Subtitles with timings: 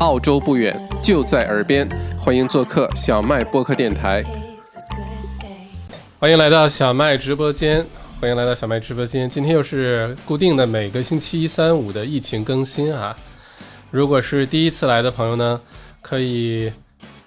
[0.00, 4.22] 澳洲不远，就在耳边，欢迎做客小麦播客电台。
[6.20, 7.84] 欢迎来到小麦直播间，
[8.20, 9.28] 欢迎来到小麦直播间。
[9.28, 13.16] 今天又是固定的每个星期一、三、五的疫情更新啊。
[13.90, 15.60] 如果是第一次来的朋友呢，
[16.00, 16.72] 可以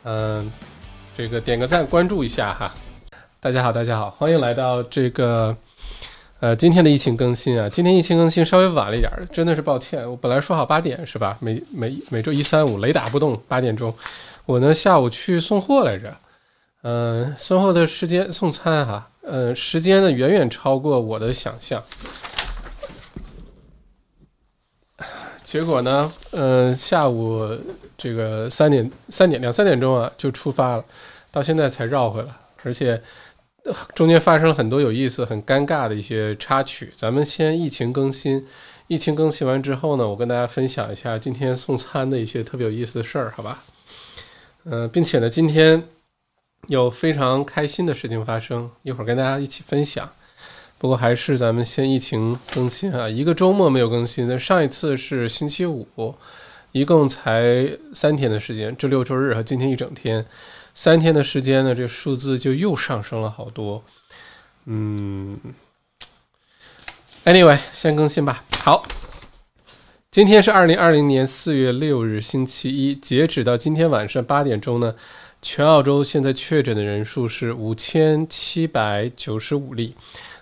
[0.04, 0.50] 嗯，
[1.18, 2.74] 这个点个赞，关注一下哈。
[3.42, 5.56] 大家好，大家好，欢迎来到这个。
[6.42, 10.10] 呃，今天的疫情更新啊，今天疫情更新稍微晚了一点儿，真的是抱歉。
[10.10, 11.38] 我本来说好八点是吧？
[11.40, 13.94] 每每每周一三五雷打不动八点钟，
[14.48, 16.18] 我呢下午去送货来着，
[16.82, 21.84] 嗯，送货的时间送餐哈，呃，时间呢远远超过我的想象。
[25.44, 27.56] 结果呢，嗯，下午
[27.96, 30.84] 这个三点三点两三点钟啊就出发了，
[31.32, 33.00] 到现在才绕回来，而且。
[33.94, 36.92] 中间发生了很多有意思、很尴尬的一些插曲。
[36.98, 38.46] 咱们先疫情更新，
[38.88, 43.64] 疫情更新完之后呢，我跟大家分享一下今天送餐的一些特别有意思的事儿，好吧？
[44.64, 45.84] 嗯，并且呢，今天
[46.68, 50.10] 有非常开心的事情发生，一会儿跟大家一起分享。
[50.80, 55.88] 不过还是咱们先疫情更新啊，一个周末没有更新，那上一次是星期五，
[56.72, 60.26] 一共才三天的时间，周六周日和今天一整天。
[60.84, 63.84] 三天的时间呢，这数字就又上升了好多。
[64.66, 65.40] 嗯
[67.24, 68.44] ，Anyway，先更新吧。
[68.64, 68.84] 好，
[70.10, 72.96] 今天是二零二零年四月六日，星期一。
[72.96, 74.96] 截止到今天晚上八点钟呢，
[75.40, 79.94] 全澳洲现在确诊的人数是五千七百九十五例，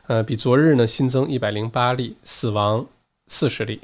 [0.08, 2.88] 呃，比昨日呢新增一百零八例，死亡
[3.28, 3.82] 四十例。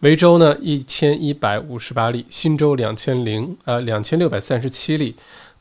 [0.00, 5.14] 维州呢一千一百五十八例，新州两千零呃两千六百三十七例。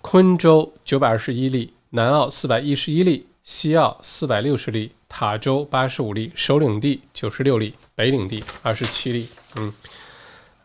[0.04, 9.30] 昆州九百二十一例，南澳四百一十一例，西澳四百六十例，塔州八十五例，首领地九十六例，北领地二十七例。
[9.56, 9.74] 嗯，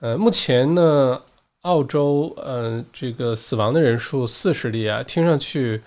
[0.01, 1.23] 呃，目前呢，
[1.63, 5.81] 澳洲呃这个死亡的人数四十例啊，听上去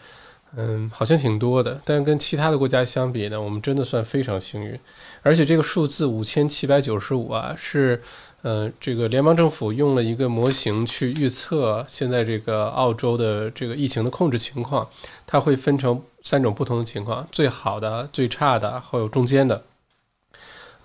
[0.56, 4.80] 嗯好像挺多的，但跟其他的国家相比呢，我们真的算非常幸运。
[5.22, 8.02] 而且这个数字五千七百九十五啊是。
[8.44, 14.90] 呃，这个联邦政府用了一个模型去预测现在这个澳洲的这个疫情的控制情况，
[15.28, 19.64] 它会分成三种不同的情况：最好的、最差的，还有中间的。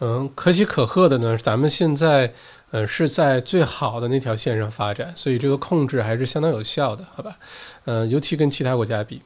[0.00, 2.34] 嗯，可喜可贺的呢，咱们现在
[2.70, 7.38] 呃是在最好的那条线上发展，所以这个控制还是相当有效的，好吧？
[7.86, 9.22] 嗯，尤其跟其他国家比。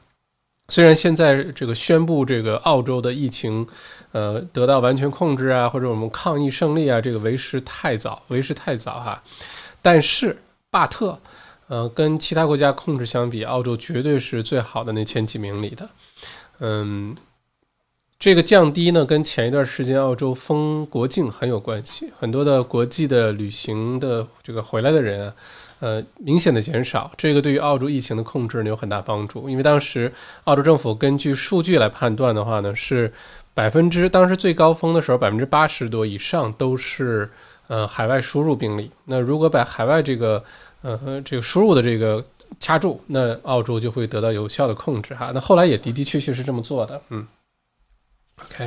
[0.70, 3.66] 虽然现在这个宣布这个澳洲的疫情，
[4.12, 9.20] 呃，得到完全控制啊，或者我们抗疫胜利啊，这个为时太早，为时太早哈。
[9.82, 11.18] 但是，巴特，
[11.66, 15.90] 呃，跟其他国家控制相比，澳洲绝对是最好的那前几名里的。
[16.60, 17.16] 嗯，
[18.18, 25.34] 这个降低呢，跟前一段时间澳洲封国境很有关系，很多的国际的旅行的这个回来的人啊。
[25.80, 29.48] 呃，明显的减少，这个对于澳洲疫情的控制呢有很大帮助。
[29.48, 30.12] 因为当时
[30.44, 33.12] 澳洲政府根据数据来判断的话呢，是
[33.54, 37.28] 百分之当时最高峰的时候，百分之八十多以上都是
[37.66, 38.90] 呃海外输入病例。
[39.06, 40.44] 那如果把海外这个
[40.82, 42.24] 呃这个输入的这个
[42.60, 45.30] 掐住，那澳洲就会得到有效的控制哈。
[45.34, 47.26] 那后来也的的确确是这么做的，嗯。
[48.42, 48.66] OK，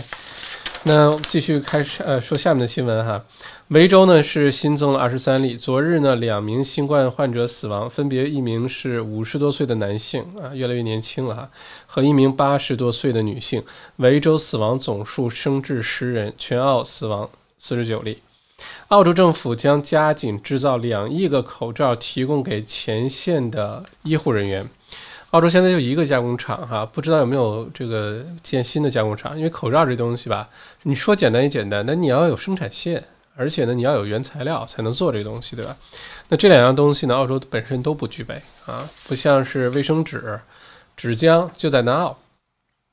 [0.85, 3.23] 那继续开始呃说下面的新闻哈。
[3.69, 5.55] 维州呢是新增了二十三例。
[5.55, 11.49] 昨日呢，两名新冠患者死亡，分别一名是五十多岁的男性啊，越来越年轻了哈，
[11.85, 13.63] 和一名八十多岁的女性。
[13.95, 18.21] 维州死亡总数升至十人，全澳死亡四十九例。
[18.89, 24.69] 澳洲政府将加紧制造两亿个口罩，提供给前线的医护人员。
[25.33, 29.35] 澳洲现在就一个加工厂哈，不知道有没有这个建新的加工厂？
[29.35, 30.47] 因为口罩这东西吧，
[30.83, 33.03] 你说简单也简单，但你要有生产线。
[33.35, 35.75] 而且呢，你要有原材料才能做这个东西，对吧？
[36.29, 40.39] 那这两样东西呢，澳洲本身都不具备啊，不像是卫生纸、
[40.95, 42.15] 纸浆就在南澳，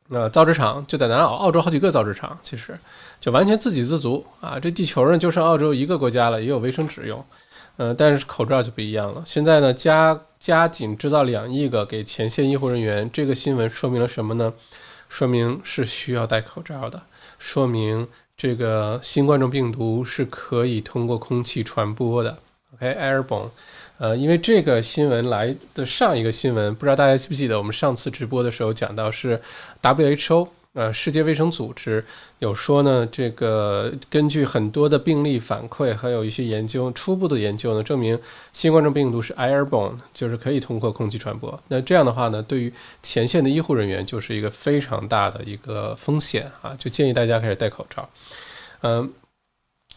[0.08, 2.74] 那造纸厂就在南澳，澳洲好几个造纸厂，其实
[3.20, 4.58] 就完全自给自足啊。
[4.58, 7.22] 这地球上就剩澳洲一个国家了，也有卫生纸用，
[7.76, 9.22] 嗯，但是口罩就不一样了。
[9.26, 14.52] 现在呢，加加紧制造两亿个给前线医护人员，这个新闻说明了什么呢？
[15.08, 17.02] 说明是需要戴口罩的，
[17.38, 18.08] 说明。
[18.36, 22.38] 这个新冠状病毒是可以通过空气传播的
[22.72, 23.50] ，OK，airborne，
[23.98, 29.38] 呃，因为这个新闻来的上一个新闻，不知道大家记不记得，我们上次直播的时候讲到是
[29.82, 32.04] WHO，呃，世界卫生组织
[32.38, 38.16] 有说呢，这个根据很多的病例反馈，还有一些研究，初步的研究呢，证明
[38.52, 41.60] 新冠状病毒是 airborne，就是可以通过空气传播。
[41.66, 42.72] 那这样的话呢，对于
[43.02, 48.08] 前线的医护人员就是一个非常大的一个风险啊，就建议大家开始戴口罩。
[48.82, 49.12] 嗯，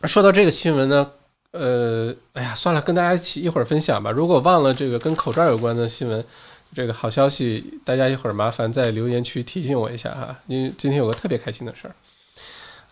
[0.06, 1.12] 说到这个新闻呢，
[1.52, 4.10] 呃，哎呀，算了，跟大家一起一会儿分享吧。
[4.10, 6.26] 如果忘了这个跟口罩有关的新闻，
[6.74, 11.96] 这个好消息，大家一会儿麻烦在留言区提醒我一下哈，因为今天有个特别开心的事儿。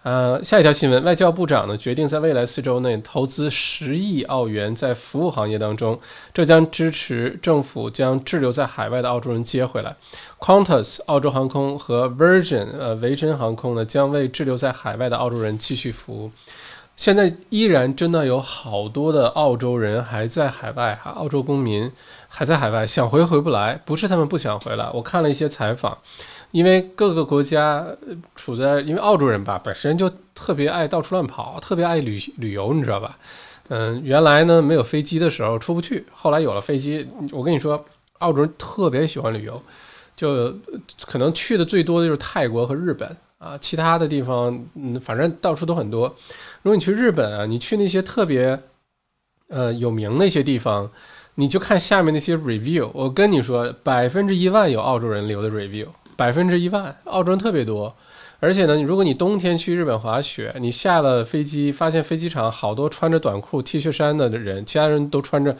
[0.03, 5.99] 呃，下一条新闻，外交部长呢决定在未来四周内投资十亿澳元在服务行业当中，
[6.33, 9.95] 这将支持政府将滞留在海外的澳洲人接回来。
[10.39, 16.31] Qantas 澳洲航空和 Virgin 呃维珍航空呢将为滞留在海外的澳洲人继续服务。
[16.95, 21.91] 现在依然真的有好多的澳洲人还在海外哈，澳洲公民
[22.33, 24.89] 还在海外，想回回不来，不是他们不想回来。
[24.93, 25.97] 我看了一些采访。
[26.51, 27.87] 因为各个国家
[28.35, 33.17] 处在，因为澳洲人吧本身就特别爱到处乱跑，特别爱旅旅游，你知道吧？
[33.69, 37.85] 嗯，原来呢没有飞机的时候出不去，后来有了飞机，我跟你说，
[38.19, 39.63] 澳洲人特别喜欢旅游，
[40.17, 40.53] 就
[41.05, 46.13] 可能去的最多的就是泰国和日本啊，其他的地方嗯反正到处都很多。
[46.63, 48.59] 如果你去日本啊，你去那些特别
[49.47, 50.91] 呃有名那些地方，
[51.41, 55.88] 你就看下面那些 review，我跟你说，百分之一万有澳洲人留的 review。
[56.15, 57.95] 百分之一万，澳洲人特别多，
[58.39, 65.57] 而且呢，如果你冬天去日本滑雪，你下了飞机，发现飞机场好多穿着短裤、T 恤衫的人，其他人都穿着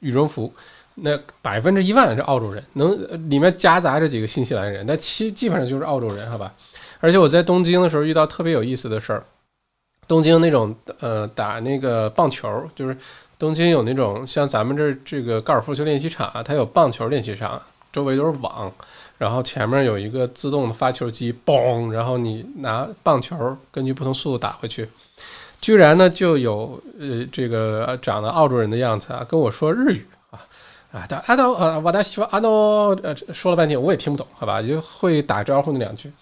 [0.00, 0.52] 羽绒服，
[0.96, 6.52] 那百分之一万是澳洲人，能里面夹杂着几个新西兰人，但其基本上就是澳洲人，好吧？
[7.00, 9.24] 而且我在东京的时候遇到特别有意思的事儿，
[10.06, 12.94] 东京那种呃打那个棒球，就是
[13.38, 17.60] 东京有那种像咱们这这个高尔夫球练习场啊，它有棒球练习场，
[17.92, 18.72] 周围都是网。
[19.18, 24.86] 然后前面有一个自动的发球机，嘣，然后你拿棒球根据不同速度打回去，
[25.58, 30.36] 居然呢就有呃这个长得澳洲人的样子啊跟我说日语啊
[30.92, 36.12] 啊，他阿诺呃瓦达西阿诺呃说了半天我也听不懂，好吧，就会打招呼那两句，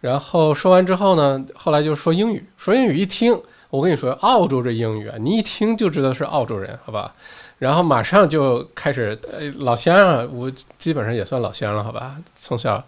[0.00, 3.36] 然后说完之后呢，后来就说英语，说英语一听，
[3.70, 7.14] 我跟你说澳洲这英语啊，你一听就知道是澳洲人，好吧。
[7.58, 12.16] 然后马上就开始，呃，老乡啊，我基本上也算老乡了，好吧？
[12.40, 12.82] 从小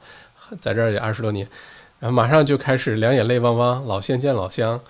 [0.61, 1.47] 在这儿也二十多年，
[1.99, 4.81] 然后马上就开始两眼泪汪汪，老乡见老乡。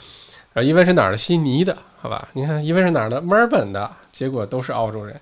[0.52, 1.16] 啊，一问是哪儿的？
[1.16, 2.28] 悉尼的，好吧？
[2.34, 3.20] 你看，一问是哪儿的？
[3.20, 5.18] 墨尔本的，结果都是澳洲人。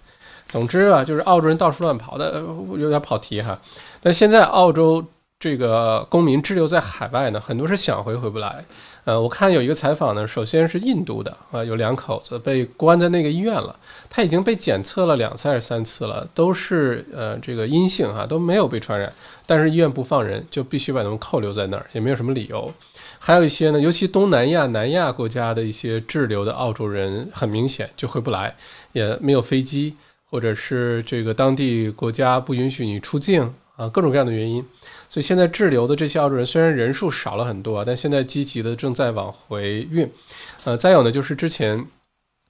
[0.49, 2.43] 总之啊，就是澳洲人到处乱跑的，
[2.77, 3.59] 有点跑题哈。
[4.01, 5.05] 但现在澳洲
[5.41, 8.65] 这个公民滞留在海外呢，很多是想回回不来。
[9.05, 13.79] 呃，我看有一个采访呢，首先是印度的啊，有两口子被关在那个医院了，
[14.11, 19.13] 他已经被检测了两次还是三次了，都是呃这个阴性哈，都没有被传染，
[19.47, 22.69] 但是医院不放人，就必须把他们扣留在那儿，也没有什么理由。
[23.21, 28.57] 还有一些呢，尤其东南亚、南亚国家的一些滞留的澳洲人，很明显就回不来，
[28.91, 29.95] 也没有飞机，
[30.29, 34.65] 或者是这个当地国家不允许你出境啊，各种各样的原因。
[35.09, 40.11] 所以现在滞留的这些澳洲人虽然人数少了很多，但现在积极的正在往回运。
[40.65, 41.87] 呃，再有呢，就是之前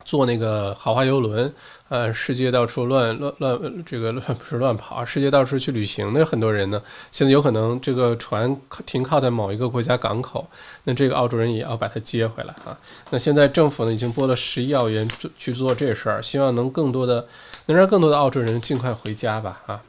[0.04, 1.52] 坐那个豪华游轮，
[1.88, 6.82] 呃，世界到处乱乱乱，这个乱不是乱跑，世界到处去旅行的很多人呢，
[7.12, 8.56] 现在有可能这个船
[8.86, 10.48] 停靠在某一个国家港口，
[10.84, 12.76] 那这个澳洲人也要把他接回来啊。
[13.10, 17.26] 那现在政府呢已经拨了十亿澳元去做这事儿，希望能更多的
[17.66, 19.82] 能让更多的澳洲人尽快回家吧啊。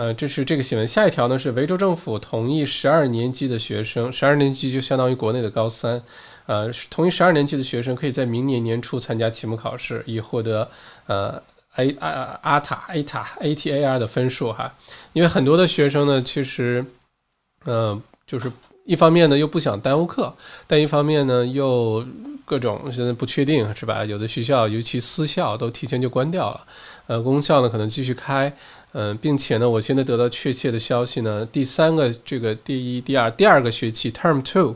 [0.00, 0.88] 呃，这是这个新闻。
[0.88, 6.02] 下一条呢是维州政府同意十二年级的学生，十二年级就相当于国内的高三，
[6.46, 10.66] 呃，同意十二年级的学生可以在明年年初参加期末考试，以获得
[11.06, 11.42] 呃
[11.76, 14.74] A 啊阿塔 A 塔 A T A R 的分数哈。
[15.12, 16.82] 因为很多的学生呢，其实，
[17.66, 18.50] 嗯，就是
[18.86, 20.34] 一方面呢又不想耽误课，
[20.66, 22.02] 但一方面呢又
[22.46, 24.02] 各种现在不确定是吧？
[24.02, 26.66] 有的学校尤其私校都提前就关掉了，
[27.06, 28.50] 呃，公校呢可能继续开。
[28.92, 34.74] 嗯，并且呢，我现在得到确切的消息呢，第三个这个第一、第二、第二个学期 Term Two，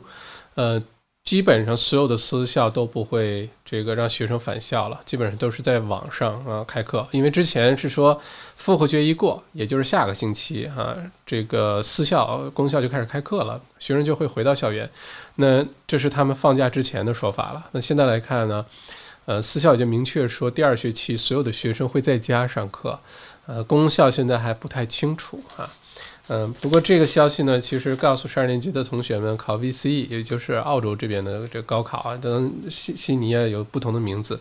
[0.54, 0.80] 呃，
[1.24, 8.20] 基本上所有的私校都不会这个让学生返校了，基本上都是在网上啊开课，因为之前是说
[8.56, 14.88] 复活节一过，也就是下个星期啊，这个私校、公校就开始开课了，学生就会回到校园，
[15.36, 17.66] 那这是他们放假之前的说法了。
[17.72, 18.64] 那现在来看呢，
[19.24, 23.00] 呃，私校已经明确说第二学期所有的学生会在家上课。
[23.46, 25.68] 呃，功效现在还不太清楚哈，
[26.28, 34.40] 嗯，不过这个消息呢，其实告诉十二年级的同学们，考 VCE，也就是澳洲这边的这高考啊，等悉悉尼啊有不同的名字，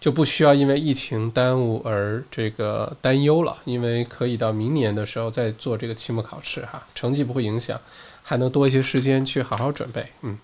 [0.00, 7.80] 就不需要因为疫情耽误而这个担忧了，因为可以到明年的时候再做这个期末考试哈，成绩不会影响，
[8.24, 10.36] 还能多一些时间去好好准备，嗯。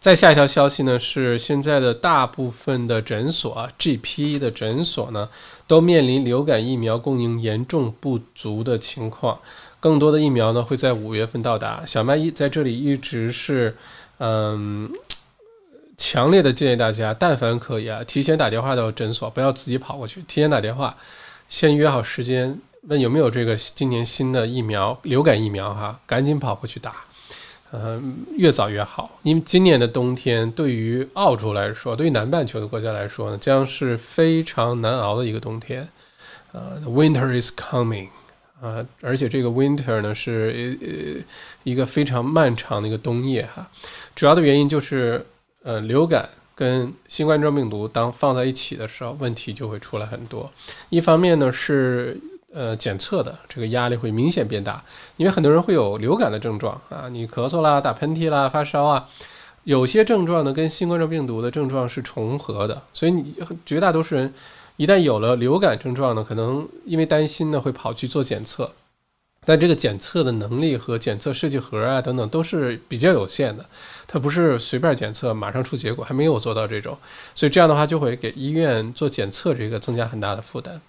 [0.00, 5.28] 再下一条消息呢，是现在的大部分的诊所啊，GP 的诊所呢。
[5.68, 9.38] 都面临流感疫苗供应严重不足的情况，
[9.78, 11.84] 更多的疫苗呢会在五月份到达。
[11.86, 13.76] 小麦一在这里一直是，
[14.18, 14.90] 嗯，
[15.98, 20.96] 强烈的建议大家，但凡可以啊，提前打电话到诊所，不要自己跑过去，提前打电话，
[21.48, 26.94] 先约好时间，问有没有这个今年新的疫苗，流感疫苗哈，赶紧跑过去打，
[27.72, 35.88] 嗯，越早越好，因为今年的冬天对于澳洲来说，对于南半球的国家来说呢，将是非常难熬的一个冬天，
[36.52, 38.08] 呃，Winter is coming。
[38.60, 41.24] 啊，而且这个 winter 呢是呃
[41.62, 43.70] 一个非常漫长的一个冬夜哈，
[44.16, 45.24] 主要的原因就是
[45.62, 50.50] 呃流感跟新冠状病毒当放在一起的时候，问题就会出来很多。
[50.88, 52.18] 一方面呢是
[52.52, 54.84] 呃检测的这个压力会明显变大，
[55.16, 59.08] 因为很多人会有流感的症状啊，你咳嗽啦、打喷嚏啦、发烧啊，
[59.64, 63.34] 有些症状呢跟新冠状病毒的症状是重合的，所以你
[63.66, 64.32] 绝大多数人。
[64.80, 68.70] 一旦有了流感症状呢，可能因为担心呢，会跑去做检测，
[69.44, 73.66] 但这个检测的能力和检测试剂盒啊等等都是比较有限的，
[74.06, 76.96] 它不是随便检测马上出结果，还没有做到这种，
[77.34, 80.80] 所以这样的话就会给医院做检测这个增加很大的负担。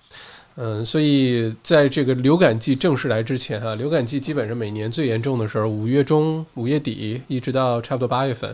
[0.56, 8.54] 嗯，所以在这个流感季正式来之前啊，流感季基本上每年最严重的时候，五月中、五月底一直到差不多八月份，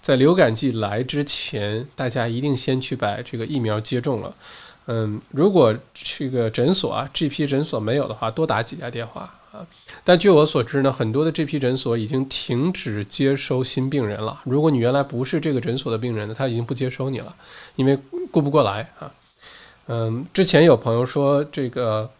[0.00, 4.34] 在流感季来之前，大家一定先去把这个疫苗接种了。
[4.86, 9.22] 嗯，如果这个诊所啊，GP 诊所没有的话，多打几家电话
[9.52, 9.66] 啊。
[10.02, 14.40] 但据我所知呢，很多的 GP 诊所已经停止接收新病人了。
[14.44, 17.36] 如果你原来不是这个诊所的病人呢，他已经不接收你了，
[17.76, 17.98] 因为
[18.30, 19.12] 顾不过来啊。
[19.86, 22.10] 嗯，之前有朋友说这个。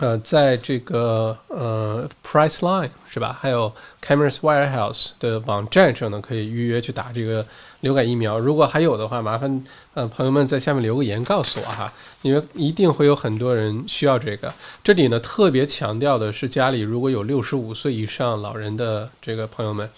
[0.00, 3.36] 呃，在这个呃，Priceline 是吧？
[3.40, 7.44] 还有 Cameras Warehouse 的网站上呢，可以预约去打这个
[7.80, 8.38] 流感疫苗。
[8.38, 9.64] 如果还有的话，麻烦
[9.94, 11.92] 呃朋友们在下面留个言告诉我哈，
[12.22, 14.54] 因为一定会有很多人需要这个。
[14.84, 19.90] 这里呢，特别强调的是，家里如果有六十五岁以上老人的这个朋友们，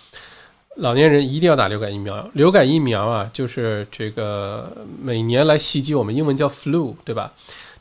[0.76, 2.28] 老年人一定要打流感疫苗。
[2.34, 4.70] 流感疫苗啊，就是这个
[5.02, 7.32] 每年来袭击我们，英文叫 flu，对吧？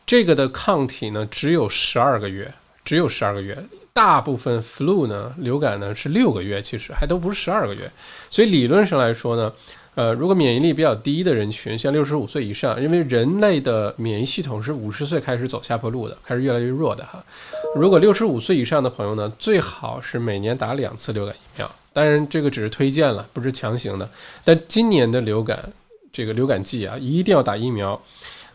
[0.05, 2.53] 这个的抗体呢，只有十二个月，
[2.83, 3.57] 只有十二个月。
[3.93, 7.91] 大部分 flu 呢，流感呢是六个月，其实还都不是十二个月。
[8.29, 9.51] 所以理论上来说呢，
[9.95, 17.23] 呃，如果免疫力比较低的人群，像六十五岁以上，因为人类的免疫系统是五十岁开始走下坡路的，开始越来越弱的哈。
[17.75, 21.69] 如果六十五岁以上的朋友呢，最好是每年打两次流感疫苗。
[21.93, 24.09] 当然，这个只是推荐了，不是强行的。
[24.43, 25.71] 但今年的流感
[26.11, 28.01] 这个流感季啊，一定要打疫苗。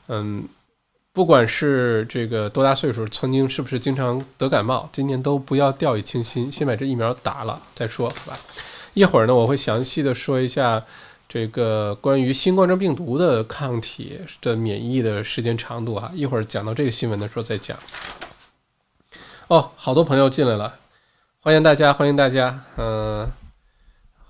[0.08, 0.48] 嗯。
[1.14, 8.38] 不管是这个多大岁数，曾经是不是经常得感冒，今年都不要掉以轻心，先把这疫苗打了再说，好吧？
[8.94, 10.84] 一会儿呢，我会详细的说一下
[11.28, 16.10] 这个关于新冠状病毒的抗体的免疫的时间长度啊。
[16.16, 17.78] 一会儿讲到这个新闻的时候再讲。
[19.46, 20.74] 哦，好多朋友进来了，
[21.44, 23.30] 欢迎大家，欢迎大家，嗯。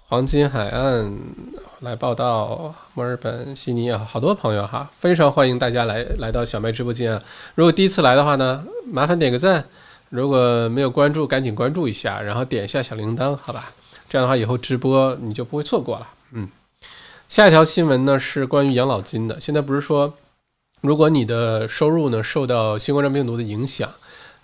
[0.09, 1.17] 黄金海岸
[1.79, 7.23] 来报道，墨尔本、悉尼啊，好多朋友哈，非常欢迎大家来来到小麦直播间啊。
[7.55, 9.63] 如果第一次来的话呢，麻烦点个赞；
[10.09, 13.71] 如果没有关注，赶紧关注一下，然后点一下小铃铛，好吧？
[14.09, 16.09] 这样的话以后直播你就不会错过了。
[16.33, 16.49] 嗯，
[17.29, 19.39] 下一条新闻呢是关于养老金的。
[19.39, 20.15] 现在不是说，
[20.81, 23.89] 如果你的收入呢受到新冠状病毒的影响，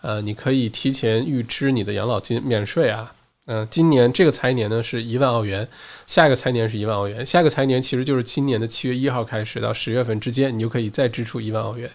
[0.01, 3.13] 呃，你可以提前预支你的养老金免税啊。
[3.47, 5.67] 嗯，今年这个财年呢是一万澳元，
[6.07, 11.91] 下一个财年是一万澳元，下一个财年其实就是今年的七月一号开始到十月份之间，你就可以再支出一万澳元，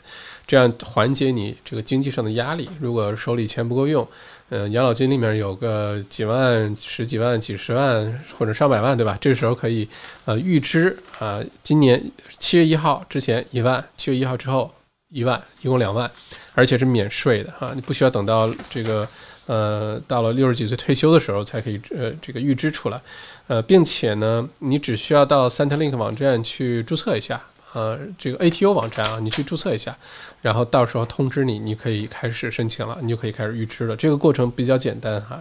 [0.45, 2.69] 这样缓解你这个经济上的压力。
[2.81, 4.05] 如果手里钱不够用，
[4.49, 9.17] 嗯，养老金里面有个几万、十几万、几十万或者上百万，对吧？
[9.21, 9.87] 这个时候可以
[10.25, 12.03] 呃预支啊，今年
[12.37, 14.73] 七月一号之前一万，七月一号之后
[15.09, 16.09] 一万，一共两万，
[16.53, 19.07] 而且是免税的啊，你不需要等到这个。
[19.47, 22.99] 呃，到了六十几岁退休的时候才可以呃这个预支出来，
[23.45, 27.39] 呃，并且呢，你只需要到 Centrelink 网站去注册一下，
[27.73, 29.95] 呃，这个 ATO 网站啊，你去注册一下，
[30.41, 33.95] 然后到时候通知你，你可以开始申请了，你就可以开始预支了。
[33.95, 35.39] 这个过程比较简单哈。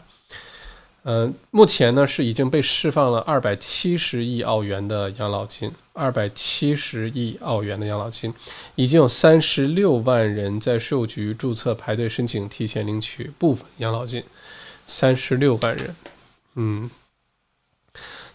[1.06, 8.32] 嗯，目前呢是已经被释放了二百七十亿澳元的养老金，二百七十亿澳元的养老金，
[8.74, 14.24] 已经有三十六万人在税务局注册排队申请提前领取部分养老金，
[14.86, 15.94] 三十六万人，
[16.54, 16.90] 嗯，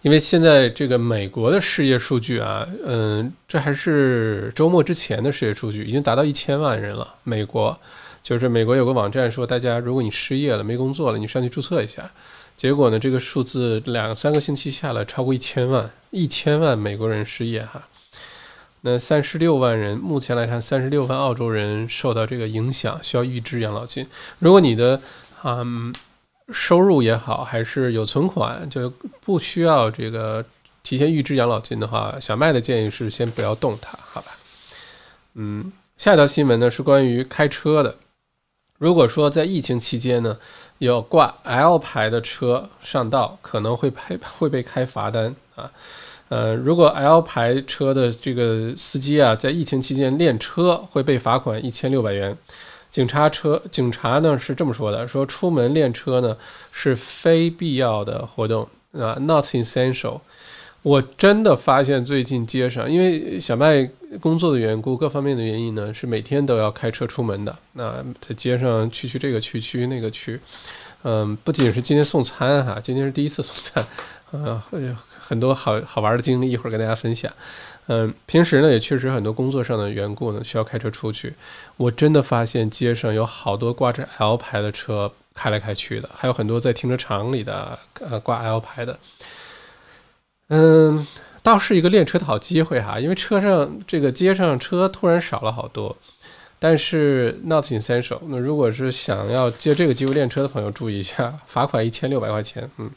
[0.03, 7.15] 因为现在这个美国的失业数据啊，嗯，这还是周末之前的失业数据，已经达到一千万人了。
[7.23, 7.75] 美国
[8.21, 12.11] 就是美国有个网站说，大家如果你失业了没工作了，你上去注册一下。
[12.59, 12.99] 结果呢？
[12.99, 17.87] 这个数字两三个星期下来，超过一千万，一千万美国人失业哈。
[18.81, 24.05] 那三十六万人，目前来看，三十六万澳洲人受到这个影响，需要预支养老金。
[24.39, 25.01] 如果你的
[25.45, 25.95] 嗯
[26.51, 30.43] 收入也好，还是有存款，就不需要这个
[30.83, 34.31] 提前预支养老金的话，小麦的建议是先不要动它，好吧？
[35.35, 37.95] 嗯，下一条新闻呢是关于开车的。
[38.77, 40.37] 如果说在疫情期间呢，
[40.79, 45.71] 有挂 L 牌的车上道，可能会拍会被开罚单啊。
[46.29, 52.37] 呃，如果 L 牌车的这个司机啊，在疫情期间练车，会被罚款一千六百元。
[52.89, 56.35] 警察车警察呢是这么说的：说出门练车呢
[56.71, 60.21] 是非必要的活动啊，not essential。
[60.81, 67.55] 我真的发现最近街上，因为小麦工作的缘故，各方面的原因呢，是每天都要开车出门的。
[67.73, 70.39] 那在街上去去这个区去那个区，
[71.03, 73.85] 嗯，不仅是今天送餐哈，今天是第一次送餐，
[74.31, 74.61] 呃，
[75.19, 77.31] 很多好好玩的经历，一会儿跟大家分享。
[77.87, 81.33] 嗯，平时呢也确实很多工作上的缘故呢，需要开车出去。
[81.77, 88.99] 我真的发现街上有好多挂着 L 牌的车开来开去的，还有很多在停车场里的呃挂 L 牌的。
[90.49, 91.05] 嗯，
[91.49, 95.97] 倒是一个练车的好机会哈，因为车上这个街上车突然少了好多，
[96.59, 98.19] 但是 not essential。
[98.27, 102.69] 那如果是想要借这个机会练车的朋友，注意一下，罚款一千六百块钱。
[102.77, 102.91] 嗯，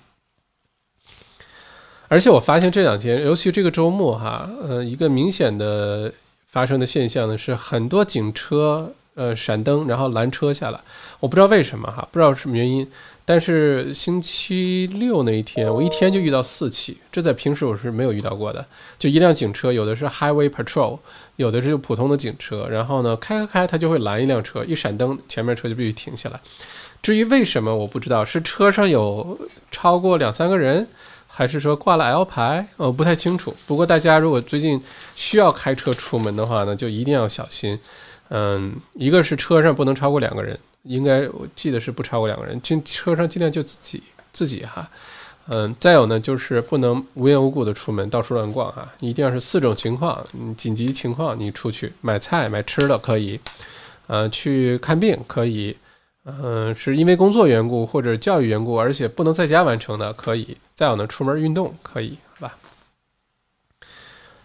[2.08, 6.12] 而且我发现这两天，尤其这个周末哈，呃，一个明显的
[6.46, 10.80] 发生的现象呢，是很多警车呃闪灯，然后拦车下来，
[11.20, 12.86] 我不知道为什么哈，不知道什么原因。
[13.32, 18.62] 但是星期六那一天，我一天就遇到四起，这在平时我是没有遇到过的。
[18.98, 20.98] 就一辆警车，有的是 Highway Patrol，
[21.36, 26.38] 有的是普通的警车，然后呢开开开，它就会拦一辆车，一闪灯，前面车就必须停下来。
[27.00, 30.86] 至于为什么，我不知道，是车上有超过两三个人，
[31.26, 33.56] 还是说挂了 L 牌，我不太清楚。
[33.66, 34.78] 不过大家如果最近
[35.16, 37.78] 需要开车出门的话呢，就一定要小心。
[38.28, 40.58] 嗯，一个是车上不能超过两个人。
[40.82, 44.88] 应该我记得是不超过两个人，进车上尽量就自己自己哈，
[45.48, 50.24] 嗯，再有呢就是不能无缘无故的出门到处乱逛啊，一定要是四种情况，
[50.56, 53.38] 紧急情况你出去买菜买吃的可以，
[54.06, 55.76] 呃，去看病可以，
[56.24, 62.16] 嗯，是因为工作缘故或者教育缘故，而且不能在家完成的可以，再有呢出门运动可以。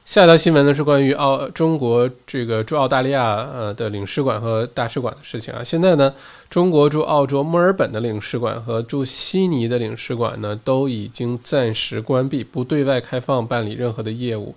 [0.08, 5.62] 下一条新闻呢是关于澳中国这个驻澳大利亚呃的领事馆和大使馆的事情啊。
[5.62, 6.16] 现在呢，
[6.50, 14.56] 中国驻澳洲墨尔本的领事馆和驻悉尼的领事馆呢都已经暂时关闭，不对外开放办理任何的业务。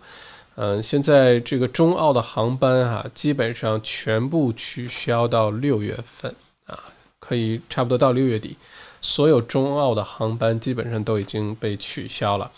[0.55, 6.33] 嗯，现在这个中澳的航班哈，基本上全部取消到六月份
[6.67, 6.79] 啊，
[7.19, 8.57] 可以差不多到六月底，
[9.01, 12.49] 所有中澳的航班基本上都已经被取消了。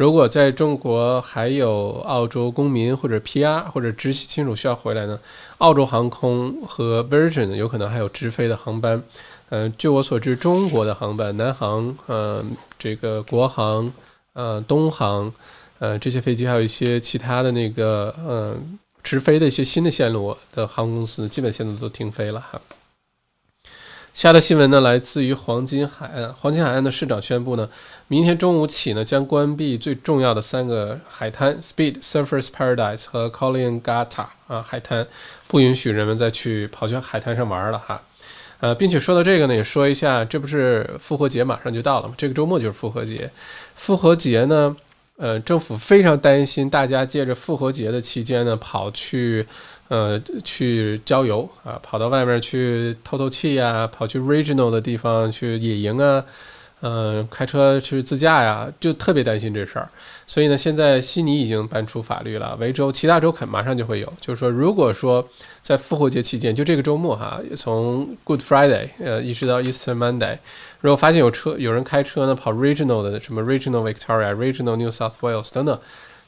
[0.00, 5.20] 如果在中国还有澳洲公民或者 PR 或者直系亲属需要回来呢？
[5.58, 8.98] 澳洲航空和 Virgin 有可能还有直飞的航班。
[9.50, 12.42] 嗯，据我所知，中国的航班，南航、呃，
[12.78, 13.92] 这个国航、
[14.32, 15.30] 呃，东航，
[15.80, 22.58] 呃，这些飞机还有一些其他的那个，嗯，直飞的一些新的线路的航空公司，基本现在都停飞了哈。
[24.12, 26.34] 下的新闻呢，来自于黄金海岸。
[26.34, 27.68] 黄金海岸的市长宣布呢，
[28.10, 35.06] 明天中午起呢，将关闭最重要的三个海滩：Speed、Surfers Paradise 和 Coolangatta 啊，海滩
[35.46, 38.02] 不允许人们再去跑去海滩上玩了哈。
[38.58, 42.14] 呃，并且说到这个呢，也说一下，这不是复活节马上就到了吗？
[42.18, 43.30] 这个周末就是复活节。
[43.76, 44.76] 复活节呢，
[45.16, 49.46] 呃，政府非常担心大家借着复活节的期间呢，跑去。
[49.86, 56.24] 呃，去郊游啊，跑到外面去透透气呀，跑去 regional 的地方去野营啊，
[56.82, 59.88] 嗯，开车去自驾呀，就特别担心这事儿。
[60.26, 65.28] 所以呢，现在悉尼已经颁出法律了，维州、其他州肯马上就会有，就是说，如果说
[65.62, 70.38] 在复活节期间，就这个周末哈，从 Good Friday 呃一直到 Easter Monday，
[70.80, 75.78] 如果发现有车有人开车呢跑 regional 的什么 regional Victoria、regional New South Wales 等等。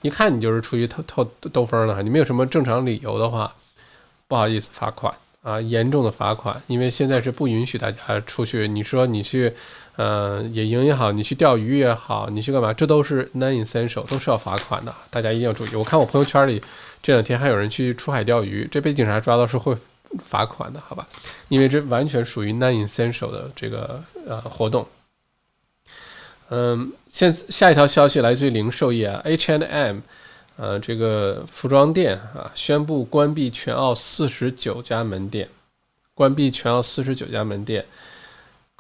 [0.03, 3.55] 一看你就是出于偷偷兜风的，你没有什么正常理由的话，
[4.27, 8.67] 不好意思罚款啊，严重的罚款，因为现在是不允许大家出去。
[8.67, 9.55] 你说你去，
[9.97, 15.75] 呃，野营也好，你去钓鱼也好，你去干嘛，这都是 non-essential，都是要罚款的，大家一定要注意。
[15.75, 16.63] 我看我朋友圈里
[17.03, 19.77] 这两天还有人去出海钓鱼，这被警察抓到是会
[20.25, 21.07] 罚款的，好吧？
[21.49, 24.87] 因为这完全属于 non-essential 的这个呃活动。
[26.49, 29.99] 嗯，现下一条消息来自于零售业啊，H and M，
[30.57, 35.49] 呃，这个服装店啊，宣布关闭全澳四十九家门店，
[36.15, 37.87] 关闭全澳四十九家门店，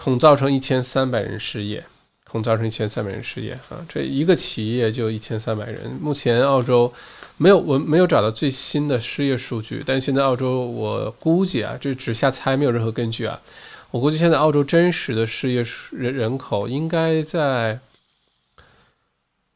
[0.02, 1.84] 恐造成一千三百人失业，
[2.24, 5.88] 恐造成一千三百人失业啊，这一个企业就一千三百人。
[6.00, 6.92] 目前澳洲
[7.36, 13.40] 没有我没有找到最新的失业数据，但现在澳洲我估计啊，这只瞎猜，没有任何根据啊。
[13.92, 17.78] 我估计现在澳洲真实的失业人人口应该在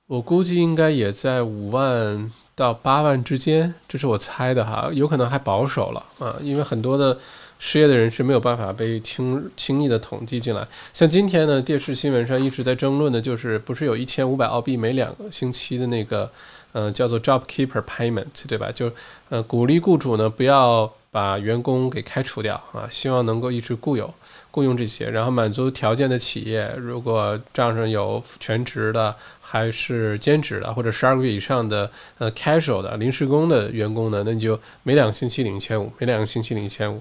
[0.06, 7.18] 我估计应该也在五万到八万之间，这是我猜的哈，有可能还保守了啊，因为很多的
[7.58, 10.66] 失业的人是没有办法被轻轻易的统计进来。
[10.92, 16.30] 像今天呢，电视新闻上一直在争论的就是，不是有一千五百澳币每两个星期的那个，
[16.72, 18.70] 呃，叫做 Job Keeper Payment，对吧？
[18.72, 18.92] 就
[19.28, 24.12] 呃鼓励雇主呢不要把员工给开除掉啊，希望能够一直雇有。
[24.52, 36.98] 雇佣这些，然后满足条件的企业，如果账上有全职的，还是兼职的，或者十二个月以上的，呃，casual 的临时工的员工呢，那你就每两个星期领一千五，每两个星期领一千五，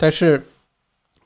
[0.00, 0.42] 但是。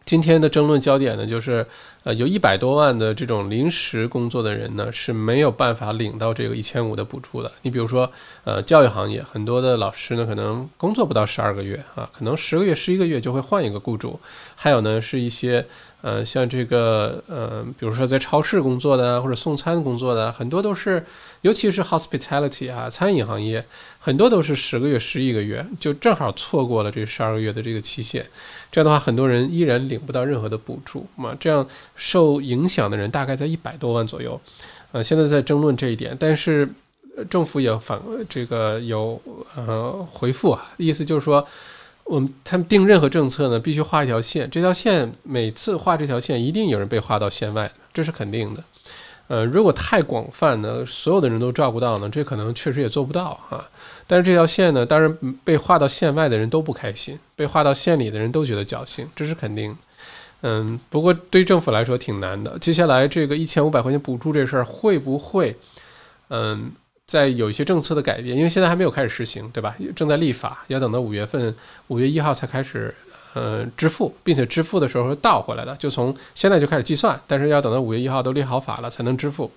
[0.07, 1.67] 今天的争论焦点呢，就是，
[2.03, 7.51] 呃，有一百多万的这种临时工作的人呢，是没有办法领到这个一千五的补助的。
[7.63, 8.13] 你比如说，
[8.45, 14.21] 呃，教育行业很多的老师呢，可能工作不到十二个月啊，可能十个月、十一个月就会换一个雇主。
[14.55, 15.65] 还有呢，是一些。
[16.07, 21.03] 呃，像这个，呃，比如说在超市工作的或者送餐工作的，很多都是，
[21.41, 23.65] 尤其是 hospitality 啊，餐饮行业，
[23.99, 28.23] 很多都是十个月、十一个月，就正好错过了这十二个月的这个期限。
[28.71, 31.35] 这样的话，很多人依然领不到任何的补助嘛。
[31.41, 34.39] 这样受影响的人大概在一百多万左右。
[34.93, 36.69] 呃，现在在争论这一点，但是
[37.31, 39.19] 政府也反这个有
[39.57, 41.49] 呃回复啊，意思就是说。
[42.05, 44.49] 我们他们定任何政策呢，必须画一条线。
[44.51, 48.63] 这条线每次画这条线，一定有人被划到线外，这是肯定的。
[49.27, 53.67] 呃，如果太广泛呢，所有的人都照顾到呢，这可能确实也做不到啊。
[54.07, 59.75] 但是这条线呢，当然被划到线外的人都不开心，被划到线里的人都觉得侥幸，这是肯定。
[60.43, 62.59] 嗯，不过对政府来说挺难的。
[62.59, 65.57] 接下来这个一千五百块钱补助这事儿会不会，
[66.29, 66.71] 嗯？
[67.07, 69.77] 在有一些政策的改变，因为现在还没有开始实行，对吧？
[69.95, 71.55] 正在立法，要等到五月份，
[71.89, 72.95] 五月一号才开始，
[73.35, 79.53] 呃，支付，并且支付的时候是倒回来的，就从现在就开始计算，但是要等到五月一号都立好法了才能支付。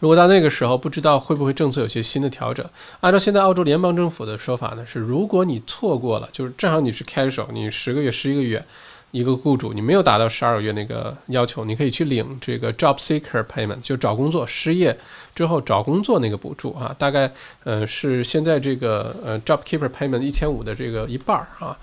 [0.00, 2.68] 如果到那个时候，不知道会不会政策有些新的调整。
[3.02, 8.64] 按照现在澳洲联邦政府的说法呢，是如果你错过了，就是正好你是 casual，你十个月、十一个月。
[9.12, 14.98] 一个雇主，你没有达到十二个月那个要求，你可以去领这个 job seeker payment，就找工作失业
[15.34, 17.30] 之后找工作那个补助啊，大概
[17.62, 21.78] 呃是现在这个呃 job keeper payment 一千五的这个一半儿啊，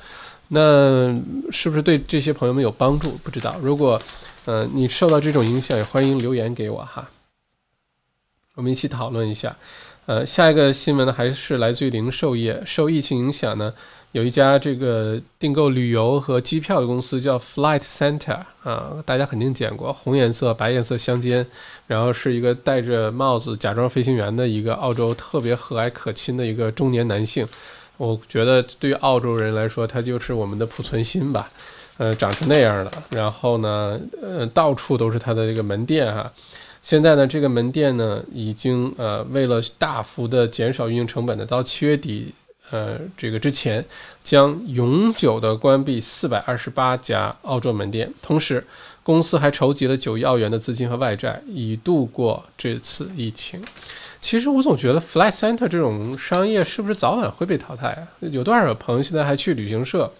[0.47, 1.15] 那
[1.51, 3.11] 是不是对这些朋友们有帮助？
[3.23, 3.55] 不知道。
[3.61, 4.01] 如果
[4.45, 7.07] 呃你受到这种影响，也欢迎留言给我哈，
[8.55, 9.55] 我们一起讨论一下。
[10.07, 13.71] 呃，下一个新闻呢，还是来自于零售业，受疫情影响呢。
[14.11, 21.45] 有一家这个订购旅游和机票的公司叫 Flight Center 啊，大家肯定见过，红颜色、白颜色相间，
[21.85, 27.47] 然后是一个戴着帽子假装飞行员的一个澳洲特别和蔼可亲的一个中年男性。
[27.97, 31.47] 我觉得对于澳洲人来说，他就是我们的濮存昕吧，
[31.97, 32.91] 呃，长成那样的。
[33.11, 36.31] 然后呢，呃，到处都是他的这个门店哈。
[36.81, 42.33] 现在呢，这个门店呢，已经呃，为了大幅的减少运营成本呢，到七月底。
[42.71, 43.83] 呃，这个之前
[44.23, 48.65] 将永久的关闭四百二十八家澳洲门店，同时
[49.03, 53.61] 公司还筹集了九亿澳元的资金和外债，以度过这次疫情。
[54.21, 58.07] 其实我总觉得 Fly Center 这种商业是不是早晚会被淘汰啊？
[58.19, 60.11] 有多少朋友现在还去旅行社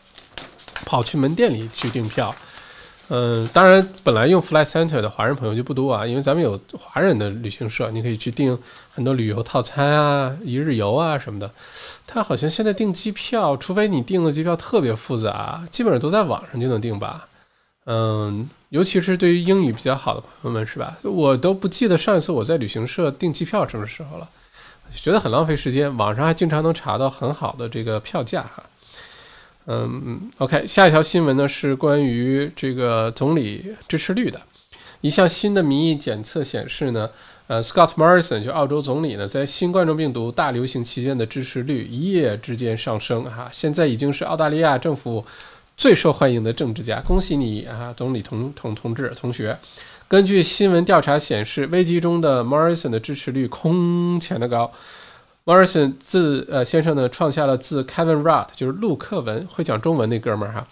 [0.86, 2.34] 跑去门店里去订票？
[3.12, 8.56] 嗯，当然，本来用 Fly Center 的华人朋友就不多啊，因为咱们有华人的旅行社，你可以去订
[9.00, 11.54] 很多旅游套餐啊、一日游啊什么的。
[12.06, 17.30] 他好像现在订机票，除非你订的机票特别复杂，基本上都在网上就能订吧。
[17.86, 20.98] 嗯，尤其是对于英语比较好的朋友们，是吧？
[21.04, 24.30] 我都不记得上一次我在旅行社订机票什么时候了，
[24.92, 25.96] 觉得很浪费时间。
[25.96, 28.62] 网上还经常能查到很好的这个票价哈。
[29.68, 34.42] 嗯，OK，下一条新闻呢是关于这个总理支持率的。
[35.02, 37.10] 一项新的民意检测显示呢，
[37.50, 45.26] 呃，Scott Morrison 就澳洲总理呢，在新冠状病毒大流行期间的支持率一夜之间上升，哈，现在已经是澳大利亚政府
[45.76, 47.00] 最受欢迎的政治家。
[47.02, 49.58] 恭喜你啊，总理同同同志同学。
[50.08, 54.72] 根据新闻调查显示，危机中的 Morrison 的支持率空前的高。
[55.46, 60.68] Morrison 自呃先生呢创下了自 Kevin Rudd 就是陆克文会讲中文那哥们儿哈，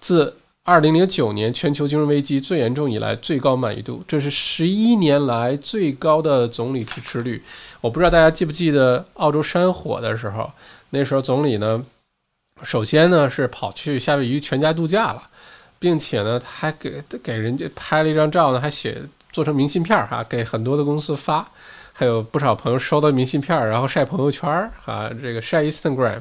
[0.00, 7.42] 自2009年全球金融危机最严重以来最高满意度，这是十一年来最高的总理支持率。
[7.80, 10.52] 我不知道大家记不记得澳洲山火的时候，
[10.90, 11.84] 那时候总理呢，
[12.62, 15.22] 首先呢是跑去夏威夷全家度假了，
[15.80, 21.44] 并且呢他还给给人家拍了一张照呢，还写做成明信片哈，给很多的公司发。
[21.94, 26.20] 还有不少朋友收到明信片，然后晒朋友圈儿啊，这个晒 Instagram。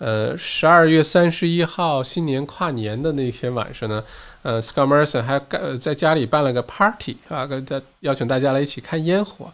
[0.00, 4.02] 呃，十二月三十一号新年跨年的那天晚上呢，
[4.40, 9.52] 呃，Scott Morrison 还干在家里办了个 party 啊，跟在邀请大家来一起看烟火。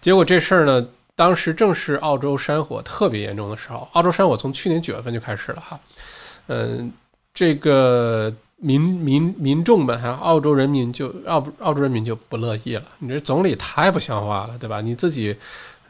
[0.00, 3.88] 结果这事儿呢，当时正是澳洲山火特别严重的时候。
[3.94, 5.80] 澳洲山火从去年九月份就开始了哈，
[6.46, 6.92] 嗯，
[7.34, 12.84] 这个民民民众们还有澳洲人民就澳澳洲人民就不乐意了。
[13.00, 14.80] 你这总理太不像话了，对吧？
[14.80, 15.34] 你自己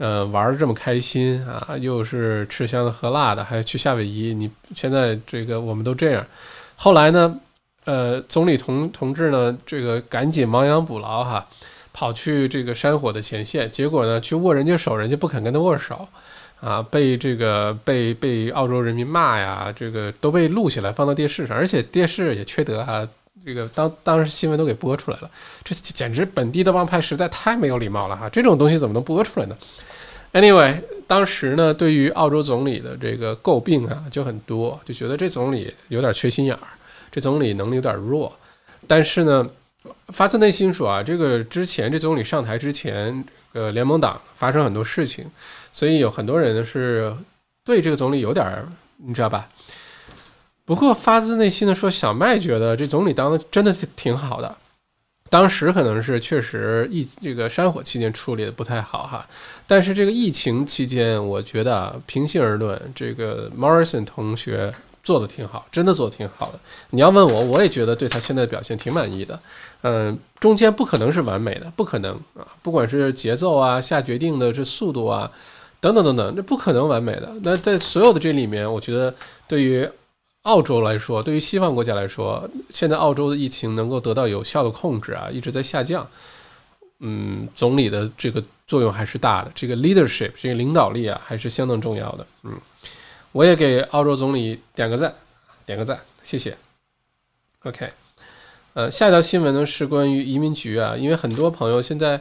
[0.00, 6.26] 呃玩儿这么开心啊，又是吃香的喝辣的，还去夏威夷，你现在这个我们都这样。
[6.74, 7.38] 后来呢，
[7.84, 11.46] 呃，总理同同志呢，这个赶紧亡羊补牢哈。
[11.92, 16.08] 跑去这个山火的前线，结果呢，去握人家手，人家不肯跟他握手，
[16.60, 23.06] 啊，被这个被被澳洲人民骂呀，这个都被录下来放到电视上，而且电视也缺德哈，
[23.44, 25.28] 这个当当时新闻都给播出来了，
[25.64, 29.58] 这简直本地的帮派实在太没有礼貌了哈，这种东西怎么能播出来呢
[30.32, 36.68] ？Anyway，当时呢，对于澳洲总理的这个诟病啊就很多，就觉得这总理有点缺心眼儿，
[37.10, 38.32] 这总理能力有点弱，
[38.86, 39.48] 但是呢。
[40.08, 45.24] 发自内心说啊，这个之前这总理上台之前，呃，联盟党发生很多事情，
[45.72, 47.16] 所以有很多人是
[47.64, 48.46] 对这个总理有点，
[48.98, 49.48] 你知道吧？
[50.66, 54.54] 不过发自内心的说，小麦觉得这总理当的真的是挺好的。
[55.30, 59.26] 当时可能是确实疫这个山火期间处理的不太好哈，
[59.66, 64.74] 但是这个疫情期间，我觉得啊平心而论，这个 Morrison 同学。
[65.02, 66.60] 做的挺好，真的做的挺好的。
[66.90, 69.40] 你要问我，我也觉得对他现在的表现挺满意的。
[69.80, 72.46] 嗯，中间不可能是完美的，不可能啊。
[72.60, 75.28] 不管是节奏啊、下决定的这速度啊，
[75.80, 77.32] 等等等等，这不可能完美的。
[77.42, 79.12] 那在所有的这里面，我觉得
[79.48, 79.88] 对于
[80.42, 86.09] 澳洲来说，对于西方国家来说，现在澳洲的疫情能够得到有效的控制啊，一直在下降。
[87.00, 92.26] 嗯，总理的这个作用还是大的，这个 leadership 这个领导力啊，还是相当重要的。
[92.42, 92.59] 嗯。
[93.33, 95.14] 我也给澳洲总理点个赞，
[95.64, 96.57] 点个赞，谢谢。
[97.62, 97.88] OK，
[98.74, 102.20] 呃，下一条新闻呢是关于移民局啊，因为很多朋友现在，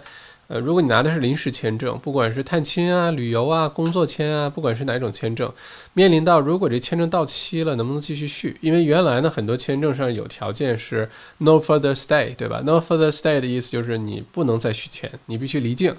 [0.50, 5.50] 呃，如果你拿的是临时签证，不管是探亲啊、旅游啊、工作签啊，不管是哪种签证，
[5.94, 8.58] 面临到如果这签证到期了，能不能继续续？
[8.60, 11.08] 因为原来呢，很多签证上有条件是
[11.38, 15.96] no further stay，对吧？no further stay 的意思就是你不能再续签，你必须离境。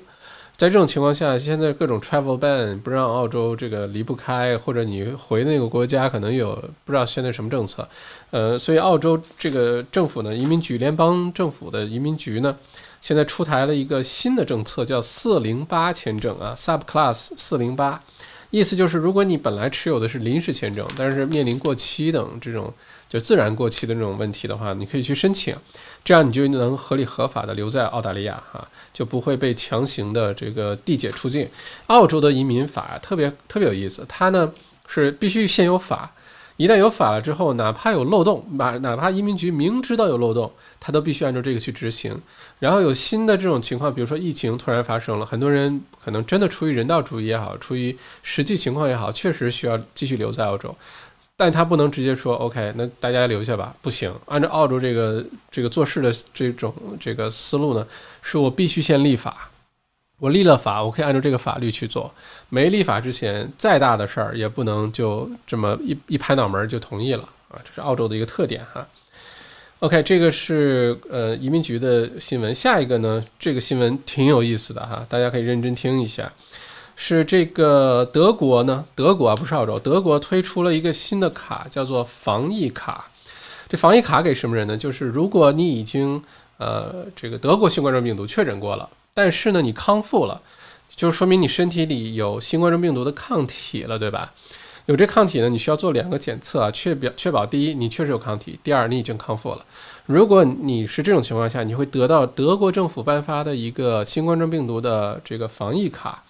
[0.57, 7.89] 在这种情况下，现在各种 travel ban 不让澳洲这个离不开，或者你回那个国家可能有不知道现在什么政策，
[8.31, 12.55] 呃，所以澳洲这个政府呢，移民局联邦政府的移民局呢，
[13.01, 18.03] 现在出台了一个新的政策，叫四零八签证啊，subclass 四零八，
[18.51, 22.73] 意思就是如果你本来持有的是临时签证，但是面临过期等这种
[23.09, 25.57] 就自然过期的这种问题的话，你可以去申请。
[26.03, 31.47] 这样你就能合理合法的留在澳大利亚哈，就不会被强行的这个递解出境。
[31.89, 34.51] 澳洲的移民法特别特别有意思，它呢
[34.87, 36.11] 是必须先有法，
[36.57, 42.19] 一旦有法了之后，哪怕有漏洞，哪哪怕移民局明知道有漏洞，它都必须按照这个去执行。
[42.61, 50.73] 然后有新的这种情况，比如说疫情突然发生了，很多人可能真的出于人道主义也好，出于实际情况也好，确实需要继续留在澳洲。
[51.37, 54.15] 但他不能直接说 OK，那大家留下吧，不行。
[54.27, 57.87] 按照澳洲这个这个做事的这种这个思路呢，
[58.21, 59.49] 是我必须先立法，
[60.19, 62.13] 我立了法，我可以按照这个法律去做。
[62.51, 68.87] 没立法之前，再大的事儿也不能就这么一一拍脑门就同意了啊，这是澳洲的一个特点哈。
[69.81, 72.55] OK，这个是呃移民局的新闻。
[72.55, 76.31] 下一个呢，这个新闻挺有意思的哈，大家可以认真听一下。
[76.97, 78.85] 是这个德国呢？
[78.95, 79.79] 德国啊，不是澳洲。
[79.79, 83.11] 德国推出了一个新的卡，叫做防疫卡。
[83.71, 84.77] 这防疫卡给什么人呢？
[84.77, 86.23] 就是如果你已经
[86.59, 90.43] 呃这个德国新冠状病毒确诊过了，但是呢你康复了，
[90.95, 94.35] 就说明你身体里有新冠状病毒的抗体了，对吧？
[94.87, 99.65] 有这抗体呢，你需要做两个检测啊，确保确保第一你确实有抗体，第二你已经康复了。
[100.07, 106.25] 如果你是这种情况下，你会得到德国政府颁发的一个新冠状病毒的这个防疫卡。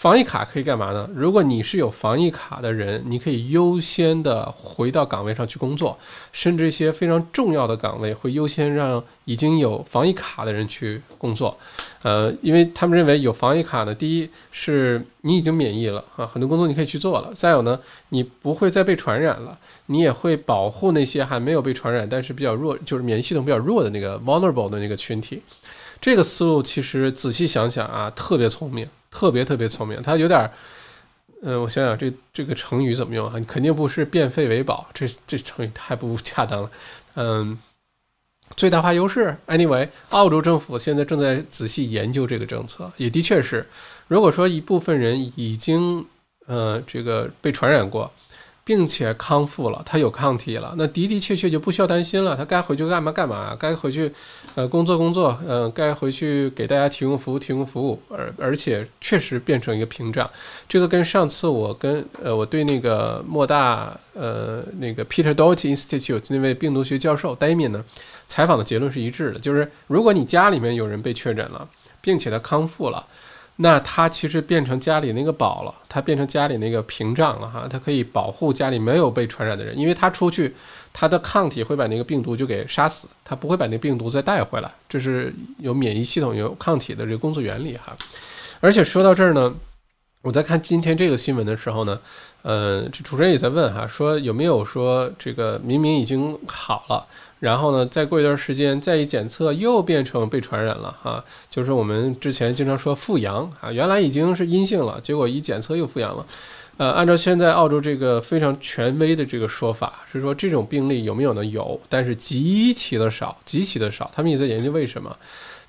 [0.00, 1.06] 防疫卡可以干嘛呢？
[1.14, 5.98] 如果你是有防疫卡的人，你可以优先的回到岗位上去工作，
[6.32, 11.54] 甚至一些非常重要的岗位会优先让已经有防疫卡的人去工作。
[12.00, 19.58] 呃，因为他们认为有防疫卡呢，第一是你已经免疫了啊，很多工作你可以去做了；再有呢，你不会再被传染了，
[19.88, 25.42] 你也会保护那些还没有被传染但是比较弱，就是免疫系统比较弱的那个 vulnerable 的那个群体。
[26.00, 28.88] 这个思路其实仔细想想啊，特别聪明。
[29.12, 30.52] 特别特别聪明，他有点儿，
[31.42, 33.40] 嗯，我想想这这个成语怎么用啊？
[33.40, 36.70] 你肯定不是变废为宝，这这成语太不恰当了。
[37.16, 37.58] 嗯，
[38.54, 39.36] 最大化优势。
[39.48, 43.68] Anyway，澳洲政府现在正在仔细研究这个政策，也的确是，
[44.06, 46.06] 如果说一部分人已经
[46.46, 48.12] 呃这个被传染过。
[48.70, 54.12] 并且康复了，他有抗体了，那的的确确就不需要担心了，他该回去干嘛干嘛，该回去，
[54.54, 60.30] 呃，工作工作，呃，该回去给大家提供服务提供服务，而而且确实变成一个屏障，
[60.68, 67.84] 这个跟上次我跟呃我对那个莫大呃那个 Peter Doherty Institute 那位病毒学教授 Damien 呢
[68.28, 71.68] 采访的结论是一致的，就是如果你家里面有人被确诊了，
[72.00, 73.04] 并且他康复了。
[73.62, 80.54] 那它其实变成家里那个宝了，它变成家里那个屏障了哈，它可以保护家里没有被传染的人，因为它出去，
[80.94, 87.94] 它的抗体会把那个病毒就给杀死，它不会把那病毒再带回来，这是有免疫系统有抗体的这个工作原理哈。
[88.60, 89.54] 而且说到这儿呢，
[90.22, 92.00] 我在看今天这个新闻的时候呢，
[92.40, 97.06] 呃，这主持人也在问哈，说有没有说这个明明已经好了。
[97.40, 106.26] 然后呢，再过一段时间再一检测，又变成被传染了哈，就是我们之前经常说复阳啊，原来已经是阴性了，结果一检测又复阳了。
[106.76, 111.42] 呃，按照现在澳洲这个非常权威的这个说法，是说这种病例有没有呢？
[111.44, 114.10] 有，但是极其的少，极其的少。
[114.14, 115.16] 他们也在研究为什么，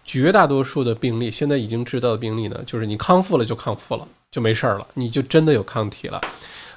[0.04, 6.20] 绝大多数的病例现在已经知道的病例呢，就是你康复了就康复了，就没事儿了，你就真的有抗体了。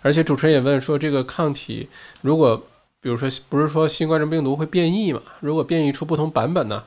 [0.02, 1.88] 而且主持人也问说，这个抗体
[2.22, 2.64] 如果。
[3.04, 5.20] 比如说，不是说新冠状病毒会变异嘛？
[5.40, 6.82] 如果变异出不同版本呢？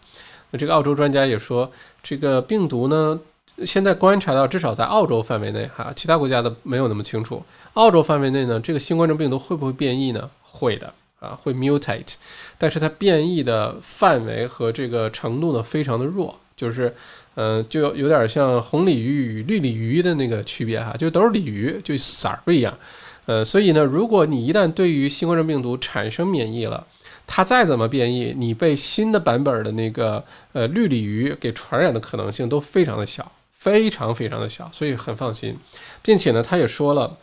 [0.50, 3.20] 那这个澳洲专家也说，这个病毒呢，
[3.68, 7.46] 现在观察到，至少在澳洲范围内哈，其他国家的没有那么清楚。
[7.74, 10.28] 澳洲范围内呢，这个新冠状病毒会不会变异呢？
[10.42, 12.16] 会的啊，会 mutate，
[12.58, 16.96] 但是它变异的范围和这个程度呢，非常的弱，就是，
[17.36, 22.76] 嗯，就有点像红鲤鱼与绿鲤鱼的那个区别哈，就都是鲤鱼，就色儿不一样。
[23.28, 26.88] 呃，所以呢，如果你一旦对于新冠状病毒产生免疫了，
[27.28, 35.58] 它再怎么变异，你被新的版本的那个呃绿鲤鱼给传染的可能性都非常的小，非常非常的小，所以很放心，
[36.02, 37.18] 并且呢，他也说了。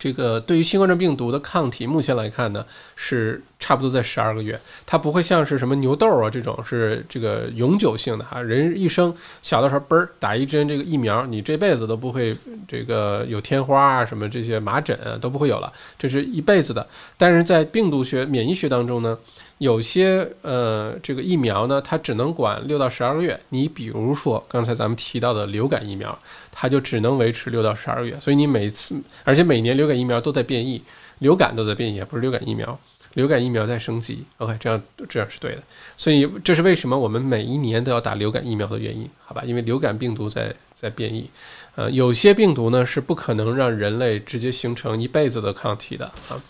[0.00, 2.64] 这个对于新冠状病毒的抗体，目前来看呢，
[2.96, 12.34] 是差不多在十二个月，它不会像是什么牛痘啊这种是这个永久性的哈，人一生小的时候嘣儿打一针这个疫苗，你这辈子都不会
[12.66, 16.84] 这个有天花啊什么这些麻疹都不会有了，这是一辈子的。
[17.18, 19.18] 但是在病毒学、免疫学当中呢。
[19.60, 23.38] 有些呃，这个疫苗呢，它只能管六到十二个月。
[23.50, 26.18] 你比如说刚才咱们提到的流感疫苗，
[26.50, 28.18] 它就只能维持六到十二个月。
[28.20, 30.82] 所以你每次，而且每年流感疫苗都在变异，
[31.18, 32.80] 流感都在变异，不是流感疫苗，
[33.12, 34.24] 流感疫苗在升级。
[34.38, 35.62] OK，这样这样是对的。
[35.94, 39.42] 所以这是为什么我们每一年都要打流感疫苗的原因，好吧？
[39.44, 41.28] 因为流感病毒在在变异。
[41.74, 46.42] 呃，有些病毒呢是不可能让人类直接形成一辈子的抗体的啊。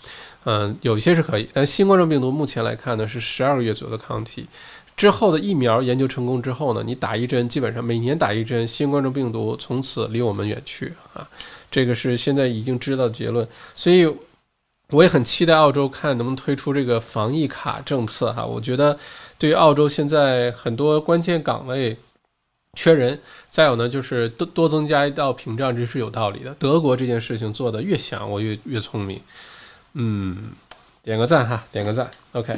[0.44, 4.46] 嗯，有一些是可以，但新冠状病毒目前来看呢，是十二个月左右的抗体。
[4.96, 11.26] 之后的疫苗研究成功之后呢，你打一针，基本上每年打一针，新冠状病毒从此离我们远去啊。
[11.70, 13.46] 这个是现在已经知道的结论。
[13.74, 14.07] 所以
[14.90, 18.44] 我也很期待澳洲看能不能推出这个防疫卡政策哈。
[18.44, 18.98] 我觉得
[19.38, 21.96] 对于澳洲现在很多关键岗位
[22.76, 26.55] 缺人，再有呢就是多多增加一道屏障，这是有道理的。
[26.59, 29.18] 德国这件事情做的越响，我越越聪明。
[29.94, 30.53] 嗯，
[31.03, 32.11] 点个赞哈，点个赞。
[32.33, 32.55] OK，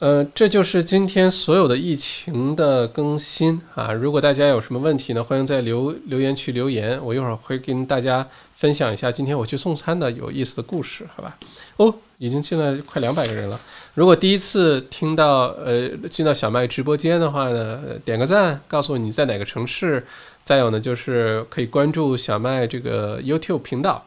[0.00, 3.92] 呃，这就是今天所有的疫情的更新啊。
[3.92, 11.36] 如果大家有什么问题呢，欢迎在留留言区留言，我一会儿会跟大家分享一下今天我去送餐的有意思的故事，好吧？
[11.76, 13.60] 哦，已经进来快两百个人了。
[13.94, 20.04] 如果第一次听到呃进到小麦直播间的话呢，点个赞，告诉我你在哪个城市。
[20.44, 24.02] 再有呢，就是可以关注小麦这个 YouTube 频道。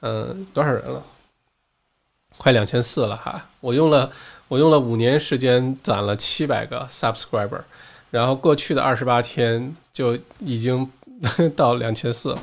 [0.00, 1.02] 嗯，多少人了？
[2.38, 3.50] 快两千四了哈！
[3.60, 4.10] 我用了
[4.48, 7.60] 我用了五年时间攒了七百个 subscriber，
[8.10, 10.90] 然后过去的二十八天就已经
[11.54, 12.34] 到两千四。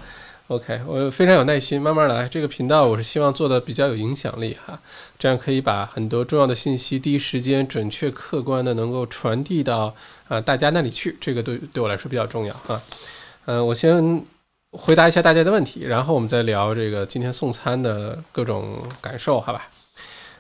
[0.50, 2.28] OK，我非常有耐心，慢慢来。
[2.28, 4.80] 这个频道我是希望做的比较有影响力哈，
[5.18, 9.96] 这样可以把很多重要的信息第一时间、准确、客观的能够传递到
[10.28, 11.18] 啊大家那里去。
[11.20, 12.80] 这个对对我来说比较重要哈。
[13.46, 14.24] 嗯，我先。
[14.78, 19.70] 回答一下大家的问题，然后我们再聊这个今天送餐的各种感受，好吧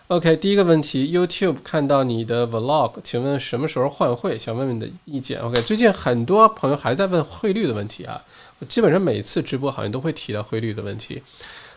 [0.09, 4.37] ？OK，第一个问题，YouTube 看到你的 Vlog，请问什么时候换汇？
[4.37, 5.41] 想问问你的意见。
[5.41, 8.21] OK，最近很多朋友还在问汇率的问题啊，
[8.59, 11.21] 我基本上每次直播好像都会提到汇率的问题。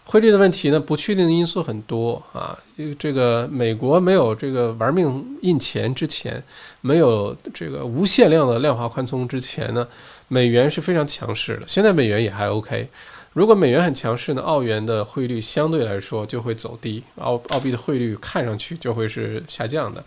[0.05, 2.57] 汇率的问题呢，不确定的因素很多啊，
[2.99, 6.43] 这个美国没有这个玩命印钱之前，
[6.83, 9.89] 没有这个无限量的量化宽松之前呢。
[10.33, 12.89] 美元是非常强势的，现在美元也还 OK。
[13.33, 20.03] 如果美元很强势呢，澳元的汇率相对来说就会走低，澳澳币的汇率看上去就会是下降的。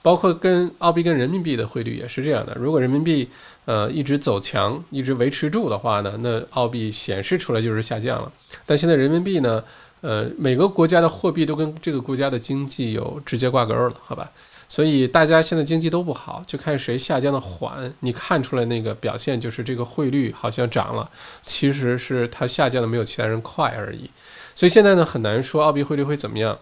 [0.00, 2.54] 包括跟澳币跟人民币的汇率也是这样的。
[2.60, 3.28] 如果人民币
[3.64, 8.30] 呃一直走强，一直维持住的话呢，那澳币显示出来就是下降了。
[8.64, 9.64] 但现在人民币呢，
[10.02, 14.30] 呃，每个国家的货币都跟这个国家的经济有直接挂钩了，好吧？
[14.74, 17.94] 所以大家现在经济都不好，就看谁下降的缓。
[18.00, 21.08] 你看出来那个表现，就是这个汇率好像涨了，
[21.46, 24.10] 其实是它下降的没有其他人快而已。
[24.52, 26.58] 所以现在呢，很难说澳币汇率会怎么样。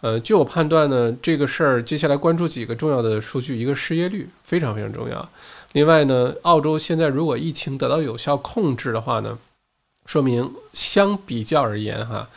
[0.00, 5.30] 呃，据我判断呢，这个事儿接下来关注几个重要的数据，一个失业率非常非常重要。
[5.70, 9.38] 另外呢，澳洲现在如果疫情得到有效控制的话呢，
[10.06, 12.28] 说明相比较而言哈。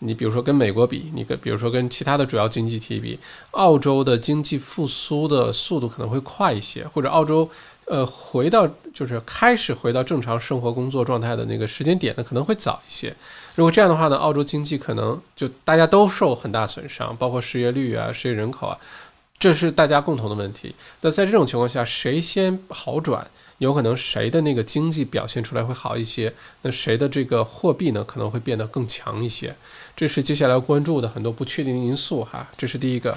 [0.00, 3.18] 你比如说跟美国比，你跟比如说跟其他的主要经济体比，
[3.52, 7.48] 澳洲的经济复苏的速度可能会快一些，或者澳洲
[7.86, 13.14] 呃回到就是开始回到正常生活工作状态的那个时间点呢可能会早一些。
[13.54, 18.78] 如果这样的话呢，澳洲经济可能就大家都受很大损伤，包括失业率啊、失业人口啊，
[19.38, 20.74] 这是大家共同的问题。
[21.00, 23.26] 那在这种情况下，谁先好转？
[23.58, 29.54] 有可能谁的那个经济表现出来会好一些，那谁的这个货币呢可能会变得更强一些，
[29.96, 32.48] 这是接下来关注的很多不确定因素哈。
[32.56, 33.16] 这是第一个。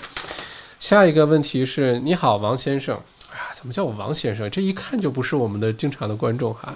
[0.79, 2.95] 下一个问题是，你好，王先生。
[3.29, 4.49] 啊，怎么叫我王先生？
[4.49, 6.75] 这一看就不是我们的经常的观众哈，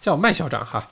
[0.00, 0.88] 叫麦校长哈。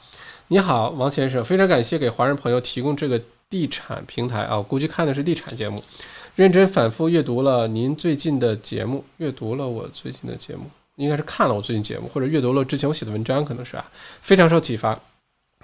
[0.48, 5.82] 你好，王先生，非常感谢给华人朋友提供这个地产平台啊，估计看的是地产节目，
[6.34, 10.64] 认真反复阅读了您最近的节目，阅读了我最近的节目。
[10.96, 13.84] 应该是看了我最近节目，或者阅读了之前我写的文章，可能是啊，
[14.20, 14.98] 非常受启发。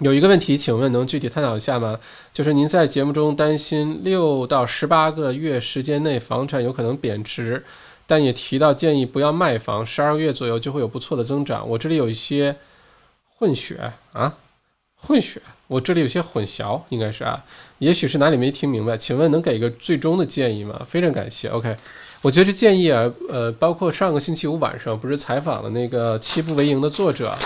[0.01, 1.99] 有一个问题，请问能具体探讨一下吗？
[2.33, 7.63] 就是您在节目中担心六到十八个月时间内房产有可能贬值，
[8.07, 11.69] 但也提到建议不要卖房，十二个月左右就会有不错的增长。
[11.69, 12.55] 我这里有一些
[13.37, 14.35] 混血啊，
[14.95, 17.45] 混血，我这里有些混淆，应该是啊，
[17.77, 20.83] 也许是哪里没听明白，请问能给一个最终的建议吗？
[20.89, 21.77] 非常感谢，OK。
[22.21, 27.39] 我觉得这建议啊，呃，包括上个星期五晚上不是采访了那个《七步为营》的作者啊，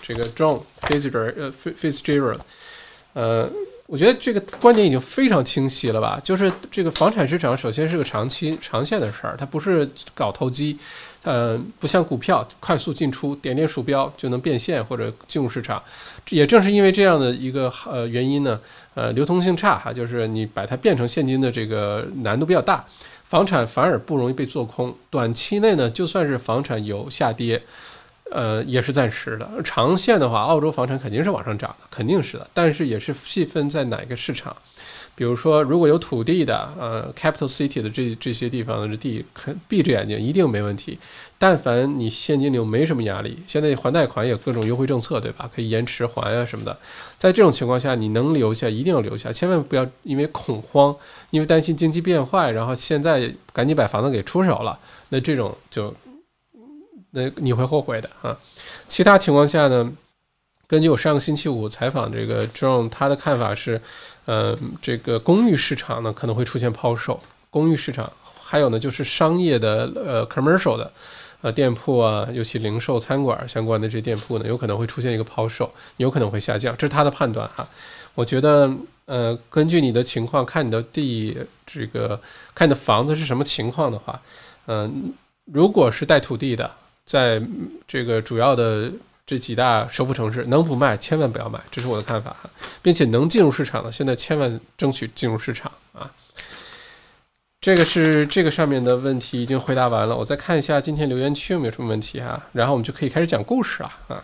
[0.00, 2.38] 这个 John Fitzgerald，呃，Fitzgerald，
[3.12, 3.46] 呃，
[3.86, 6.18] 我觉得这个观点已经非常清晰了吧？
[6.24, 10.78] 就是这个房产市场首先是个长期、长线的事儿，它不是搞投机，
[11.24, 15.82] 呃，不像股票快速进出，点点鼠标就能变现或者进入市场。
[16.30, 18.58] 也正是因为这样的一个呃原因呢，
[18.94, 22.82] 呃，流通性差哈，就是你把它变成现金的这个难度比较大。
[23.34, 27.60] 房产反而不容易被做空，短期内呢，就算是房产有下跌，
[28.30, 29.50] 呃，也是暂时的。
[29.64, 32.48] 长线的话，澳洲房产肯定是往上涨的，肯定是的。
[32.54, 34.54] 但是也是细分在哪个市场。
[35.16, 40.98] 比如说，如果有土地的，呃，capital city 的这这些地方的地，肯闭着眼睛一定没问题。
[41.38, 45.48] 但凡你现金流没什么压力，现在还贷款有各种优惠政策，对吧？
[45.54, 46.76] 可以延迟还啊什么的。
[47.16, 50.94] 在这种情况下，你能留下一定要留下，千万不要因为恐慌，
[51.30, 54.76] 因为担心经济变坏，然后现在赶紧把房子给出手了。
[55.10, 55.94] 那这种就，
[57.12, 58.36] 那你会后悔的啊。
[58.88, 59.92] 其他情况下呢？
[60.66, 63.80] 根据我上个星期五采访这个 John，他的看法是。
[64.26, 67.20] 呃，这个公寓市场呢可能会出现抛售，
[67.50, 70.90] 公寓市场还有呢就是商业的呃 commercial 的
[71.42, 77.68] 呃店铺啊，尤其零售餐馆相关的这些店铺呢，有可能会出现一个抛售，有可能会下降，这是他的判断哈。
[78.14, 78.72] 我觉得
[79.06, 82.20] 呃，根据你的情况，看你的地这个
[82.54, 84.20] 看你的房子是什么情况的话，
[84.66, 85.12] 嗯，
[85.44, 86.70] 如果是带土地的，
[87.04, 87.42] 在
[87.86, 88.90] 这个主要的。
[89.26, 92.36] 这几大首府城市能不卖千万不要卖，这是我的看法，
[92.82, 96.12] 并且能进入市场的现在千万争取进入市场啊。
[97.60, 104.22] 这个是这个上面的问题已经回答完了，我再看一下今天留言区有没有什么问题哈，然后我们就可以开始讲故事了啊。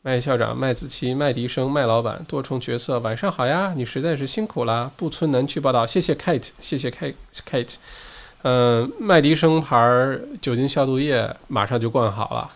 [0.00, 4.90] 麦校长、麦子琪、麦迪生、麦老板，多重角色，晚上好呀，你实在是辛苦啦。
[4.96, 7.74] 布村南区报道，谢谢 Kate，谢谢 Kate，Kate。
[8.42, 12.50] 嗯，麦迪生牌酒精消毒液马上就灌好了，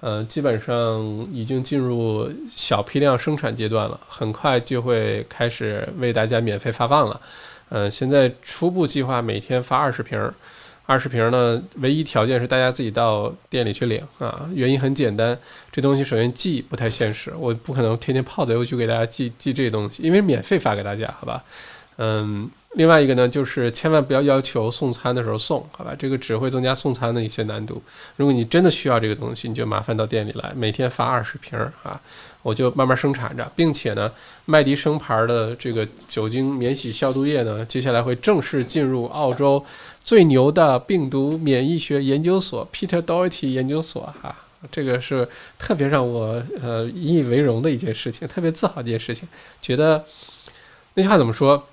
[0.00, 1.00] 嗯，基本上
[1.32, 7.20] 已经进入小批量生产阶段了，很快就会开始为大家免费发放了。
[7.68, 10.20] 嗯，现在初步计划每天发二十瓶，
[10.86, 14.50] 二十瓶呢，唯一条件是大家自己到店里去领啊。
[14.52, 15.38] 原因很简单，
[15.70, 21.44] 这东西首先寄不太现实，我不可能天天泡在邮局给大家寄寄这东西，因为免费发给大家，好吧？
[21.98, 22.50] 嗯。
[22.78, 25.92] 另外一个呢，就是千万不要要求送餐的时候送，好吧？
[25.98, 27.82] 这个只会增加送餐的一些难度。
[28.14, 32.00] 如果你真的需要这个东西，你就麻烦到店里来，每天发二十瓶啊，
[32.40, 34.08] 我就慢慢生产着，并且呢，
[34.44, 39.64] 麦迪生牌的这个酒精免洗消毒液呢，接下来会正式进入澳洲
[40.04, 44.36] 最牛的病毒免疫学研究所 Peter Doherty 研究所哈，
[44.70, 49.26] 这个是特别让我呃引以为荣的一件事情，特别自豪的一件事情。
[49.60, 50.04] 觉得
[50.94, 51.66] 那句话怎么说？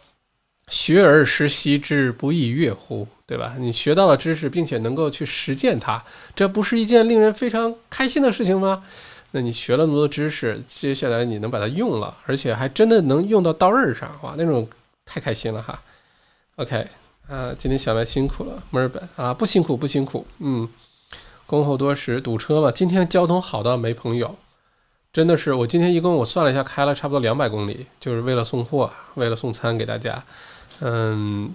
[0.68, 3.08] 学而时习之，不亦说乎？
[3.28, 3.56] 对吧？
[3.58, 6.04] 你学到了知识，并且能够去实践它，
[6.36, 8.84] 这不是一件令人非常开心的事情吗？
[9.32, 14.68] 那你学了那么多知识，接下来你能把它用了，而且还真的能用到刀刃上，哇，那种
[15.06, 15.82] 太开心了哈。
[16.58, 16.88] OK，
[17.28, 20.70] 啊，今天小麦辛苦了，墨尔本啊，不辛苦不辛苦，嗯，
[21.46, 24.38] 恭候多时，堵车嘛，今天交通好到没朋友，
[25.12, 30.24] 真的是，我今天一共我算了一下，开了差不多两百公里，就是为了送货，为了送餐给大家，
[30.82, 31.54] 嗯，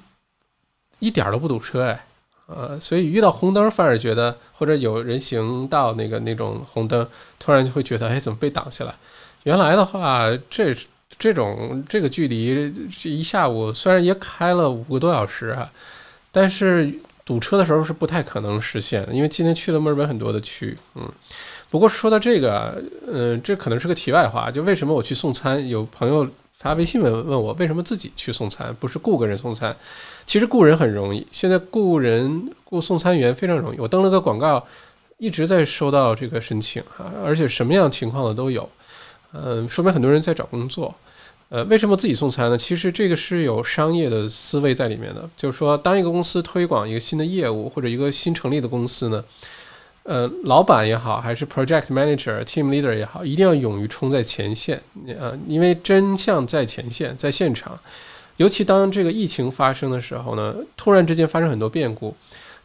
[0.98, 2.06] 一点都不堵车哎。
[2.46, 7.06] 呃，所以遇到红灯反而觉得，或者有人行道那个那种红灯，
[7.38, 8.94] 突然就会觉得，哎，怎么被挡下来？
[9.44, 10.76] 原来的话，这
[11.16, 15.70] 这种这个距离，这一下午虽然也开了五个多小时啊，
[16.32, 16.92] 但是
[17.24, 21.08] 堵车的时候是不太可能实现的，因为今天去了墨尔本很多的区，嗯。
[21.70, 25.68] 不过说到这个，嗯，这可能是个题外话，就为什么我去送餐？
[25.68, 26.28] 有朋友
[26.60, 29.74] 发微信问问我，为什么自己去送餐，不是雇个人送餐？
[30.26, 33.78] 其实雇人很容易，现在雇人雇送餐员非常容易。
[33.78, 34.62] 我登了个广告，
[35.16, 38.68] 一直在收到这个申请啊，而且什么样情况的都有。
[39.32, 40.94] 嗯，说明很多人在找工作。
[41.48, 42.58] 呃，为什么自己送餐呢？
[42.58, 49.24] 其实这个是有商业的思维在里面的，就是说，当一个公司推广一个新的业务或者一个新成立的公司呢，
[50.02, 54.80] 呃，老板也好，还是 project manager、team leader 也好，一定要勇于冲在前线
[55.18, 57.78] 呃，因为真相在前线，在现场。
[58.38, 62.16] 尤其当这个疫情发生的时候呢，突然之间发生很多变故，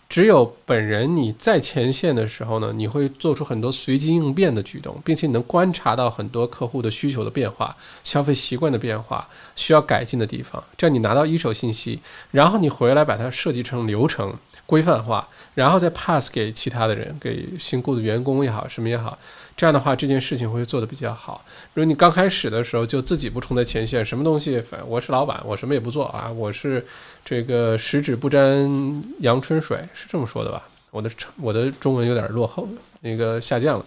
[0.07, 11.99] 只有本人你在前线的时候呢，你会做出很多随机应变的举动，并且你能观察到很多客户的需求的变化、消费习惯的变化、需要改进的地方，这样你拿到一手信息，
[12.31, 14.33] 然后你回来把它设计成流程
[14.65, 19.17] 规范化，然后再 pass 给其他的人，给新雇的员工也好，什么也好。
[19.57, 21.45] 这样的话，这件事情会做得比较好。
[21.73, 26.85] 如果你刚开始的时候就自己不冲在前线，什么东西，反我是老板，我什么也不做啊，我是
[27.25, 30.69] 这个十指不沾阳春水，是这么说的吧？
[30.91, 31.11] 我的
[31.41, 32.69] 我的中文有点落后，
[33.01, 33.85] 那个下降了。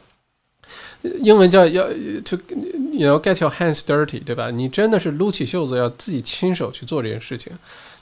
[1.23, 1.85] 英文叫要
[2.25, 2.37] to
[2.93, 4.51] you know get your hands dirty，对吧？
[4.51, 7.53] 你真的是撸起袖子要自己亲手去做这件事情，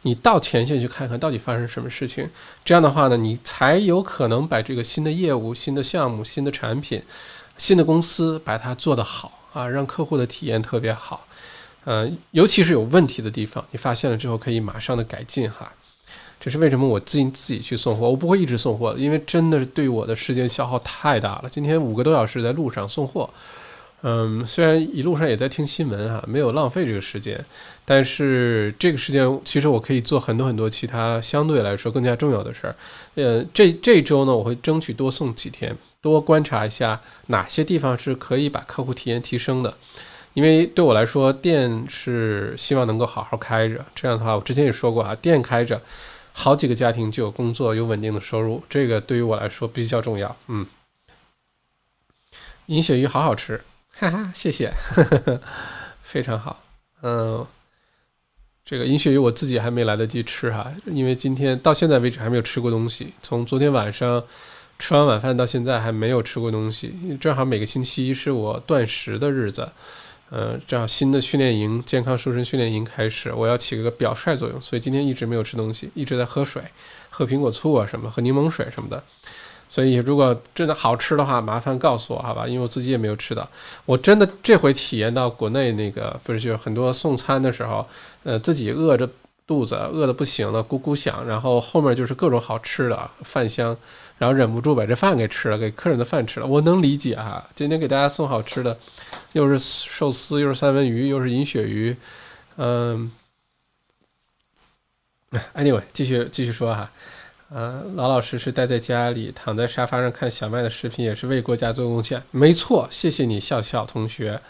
[0.03, 2.29] 你到前线去看看到底发生什么事情。
[2.65, 7.03] 这样的话呢，你才有可能把这个新的业务、新的项目、新的产品。
[7.59, 11.26] 新的公司把它做得好啊，让客户的体验特别好，
[11.87, 15.73] 嗯，尤其是有问题的地方，你发现了之后可以马上的改进哈。
[16.39, 21.49] 这是为什么我自己自己去送货，我不会一直送货，因为真的是对我的时间消耗太大了。
[21.49, 23.31] 今天五个多小时在路上送货，
[24.03, 27.43] 嗯，虽然一路上也在听新闻哈，没有浪费这个时间，
[27.85, 32.77] 但是这个时间其实我可以做很多很多其他相对来说更加重要的事儿。
[33.15, 35.75] 呃，这这周呢，我会争取多送几天。
[36.03, 39.77] 多观察一下哪些地方是可以把客户体验提升的，
[40.37, 43.83] 因为对我来说，店是希望能够好好开着。
[43.95, 45.81] 这样的话，我之前也说过啊，店开着，
[46.33, 50.37] 好几个家庭就有工作，有稳定的收入，这个对于我来说比较重要。
[50.49, 50.67] 嗯，
[52.67, 53.63] 银鳕鱼好好吃，
[53.93, 54.71] 哈哈，谢谢，
[56.05, 56.63] 非常好。
[57.01, 57.47] 嗯，
[58.63, 64.23] 这个银鳕鱼我自己还没来得及吃哈，因为今天到现在为止还没有吃过东西，从昨天晚上。
[64.79, 69.73] 吃完晚饭到现在还没有吃过东西，正好每个星期一是我断食的日子，
[70.29, 76.63] 呃，正好新的训练营健康瘦身训练营开始，我要起个表率作用，所以今天一直没有吃东西，一直在喝水，
[77.11, 79.03] 喝苹果醋啊什么，喝柠檬水什么的。
[79.69, 83.49] 所以如果真的好吃的话，麻烦告诉我好吧，因为我自己也没有吃到。
[83.85, 87.87] 我真的这回体验到国内那个不是就很多送餐的时候，
[88.25, 89.09] 呃，自己饿着
[89.47, 93.77] 肚子，饿得不行了，咕咕响，然后后面就是各种好吃的饭香。
[94.19, 97.47] 然后忍不住把这饭给吃了，给客人的饭吃了，我能理解哈。
[97.55, 98.75] 今天给大家送好吃的，
[99.37, 101.95] 又是寿司，又是三文鱼，又是银鳕鱼，
[102.57, 103.13] 嗯
[105.55, 106.91] ，anyway，继续继续说哈，
[107.51, 114.41] 呃，老老实实待在家里，躺在沙发上看小麦的视频，也是为国家做贡献，没错，谢谢你，笑笑同学。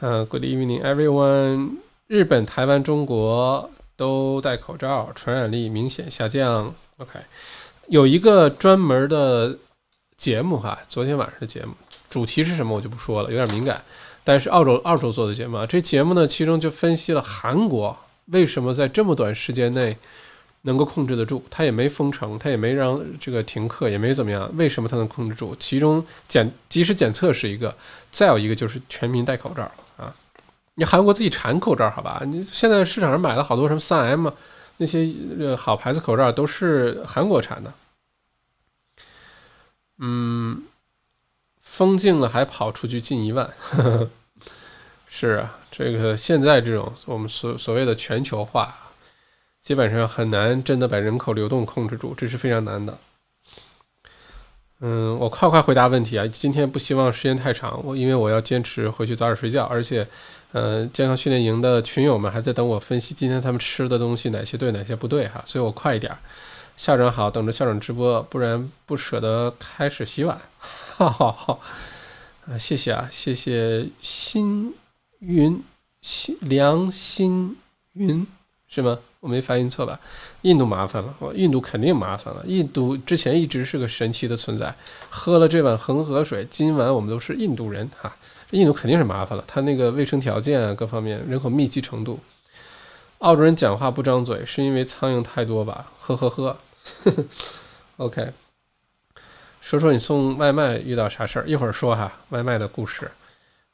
[0.00, 1.76] 嗯，Good evening everyone，
[2.08, 6.74] 日本、台湾、中国都戴口罩，传染力明显下降。
[6.96, 7.20] OK。
[7.86, 9.56] 有一个专门的
[10.16, 11.74] 节目哈，昨天晚上的节目
[12.08, 13.84] 主题是什么我就不说了，有点敏感。
[14.24, 17.96] 但是澳洲澳洲做的节目啊，这节目呢其中就分析了韩国
[18.26, 19.96] 为什么在这么短时间内
[20.62, 25.56] 能够控制得住，它也没封城，它也没让这个停课，也没怎么样，为什么它能控制住？
[25.58, 27.74] 其中检及时检测是一个，
[28.10, 29.62] 再有一个就是全民戴口罩
[29.96, 30.14] 啊。
[30.74, 32.22] 你韩国自己产口罩好吧？
[32.26, 34.28] 你现在市场上买了好多什么三 M
[34.76, 37.72] 那些呃好牌子口罩都是韩国产的。
[39.98, 40.62] 嗯，
[41.72, 43.48] 封禁了还跑出去近一万，
[45.08, 48.74] 是啊，这个现在这种我们所所谓的全球化，
[49.62, 52.98] 基本上很难真的把人口流动控制住，这是非常难的。
[54.80, 56.26] 嗯，我快快回答问题啊！
[56.26, 60.06] 今天不希望时间太长，我因为我要坚持回去早点睡觉，而且，
[60.52, 66.14] 呃，健康训练营的群友们还在等我分析今天他们吃的东西哪些对哪些不对哈，所以我快一点。
[66.76, 70.40] 校长好，等着校长直播，不然不舍得开始洗碗。
[71.00, 71.60] 好好好，
[72.46, 74.74] 啊，谢谢啊，谢谢新
[75.20, 75.64] 云
[76.02, 77.56] 新梁新
[77.94, 78.26] 云
[78.68, 78.98] 是吗？
[79.20, 79.98] 我没发音错吧？
[80.42, 82.44] 印度麻烦了，印度肯定麻烦了。
[82.46, 84.74] 印度之前一直是个神奇的存在，
[85.08, 88.14] 喝了这碗恒河水，今晚我们都是印度人哈。
[88.50, 92.20] 印度肯定是麻烦了，他那个卫生条件啊，各方面人口密集程度。
[93.20, 95.90] 澳洲人讲话不张嘴，是因为苍蝇太多吧？
[96.02, 96.58] 呵呵呵。
[97.96, 98.32] OK，
[99.70, 101.44] 说说你送外卖遇到啥事儿？
[101.46, 103.08] 一会儿说哈，外卖的故事。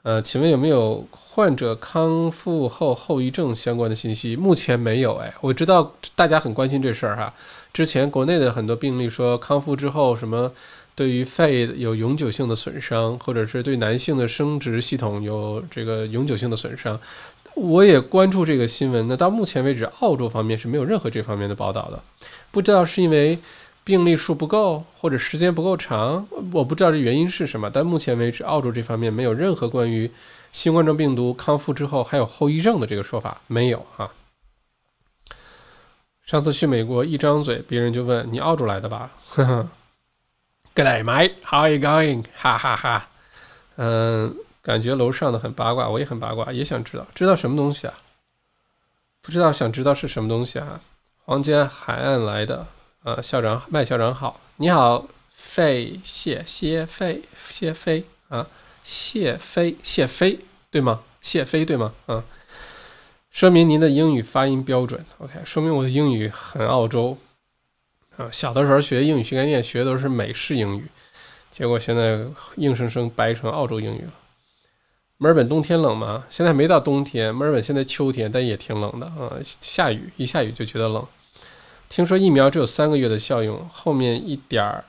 [0.02, 4.36] 呃，请问有没有患者康复后后遗症相关的信息？
[4.36, 5.14] 目前没有。
[5.14, 7.32] 哎，我知道大家很关心这事儿哈。
[7.72, 10.52] 之前国内的很多病例说康复之后什么
[10.94, 17.00] 对于肺有永久性的损伤，或者是对男性的生殖系统有这个永久性的损伤。
[17.54, 19.08] 我也关注这个新闻。
[19.08, 21.98] 那到目前为止，澳洲方面是没有任何这方面的报道的。
[22.50, 23.38] 不知道是因为
[23.86, 27.70] 病例数不够，或者时间不够长，我不知道这原因是什么。
[27.70, 30.10] 但目前为止，澳洲这方面没有任何关于
[30.50, 34.10] 新冠状病毒康复之后还有后遗症的这个说法，没有啊。
[36.24, 39.12] 上次去美国一张嘴，别人就问你澳洲来的吧？
[39.28, 39.68] 呵呵。
[40.74, 41.34] Good day, mate.
[41.44, 42.24] How are you going?
[42.34, 43.08] 哈哈哈。
[43.76, 47.94] 嗯，感觉楼上的很八卦，我也很八卦，也想知道，知道什么东西啊？
[49.22, 50.80] 不知道，想知道是什么东西啊？
[51.24, 52.66] 黄金海岸来的，
[53.06, 58.48] 呃，校长麦校长好，你好，费谢谢费谢飞啊，
[58.82, 60.40] 谢飞谢飞
[60.72, 61.02] 对吗？
[61.20, 61.94] 谢飞对吗？
[62.06, 62.24] 啊，
[63.30, 67.16] 说明您的英语发音标准，OK，说明我的英语很澳洲
[68.16, 68.28] 啊。
[68.32, 70.88] 小的时候学英语学概念学的都是美式英语，
[71.52, 72.26] 结果现在
[72.56, 74.12] 硬生生掰成澳洲英语了。
[75.18, 76.24] 墨尔本冬天冷吗？
[76.28, 81.06] 现在没到冬天，墨尔本现在秋天，但也挺冷的啊，下雨一下雨就觉得冷。
[81.88, 84.84] 听说疫苗只有三个月的效用，后面一点儿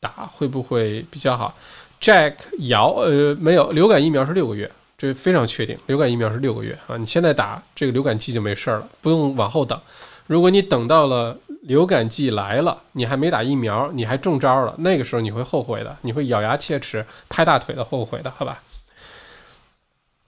[0.00, 1.56] 打会不会比较好
[2.00, 2.34] ？Jack
[2.68, 6.96] 姚呃没有，流感疫苗是六个月，这非常确定，流感疫苗是六个月啊！
[6.96, 9.80] 你现在打这个流感季就没事儿了，不用往后等。
[10.26, 18.62] 如果你等到了流感季来了，你还没打疫苗，你还中招了，那个时候你会后悔的，你会咬牙切齿、拍大腿的后悔的，好吧？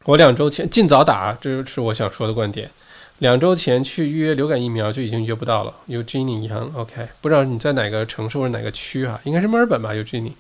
[0.05, 2.71] 我两周前尽早打，这就是我想说的观点。
[3.19, 5.75] 两周前去预约流感疫苗就已经约不到了。
[5.89, 9.19] Eugenie Yang，OK，不知道你在哪个城市或者哪个区啊？
[9.25, 10.33] 应该是墨尔本吧，Eugenie。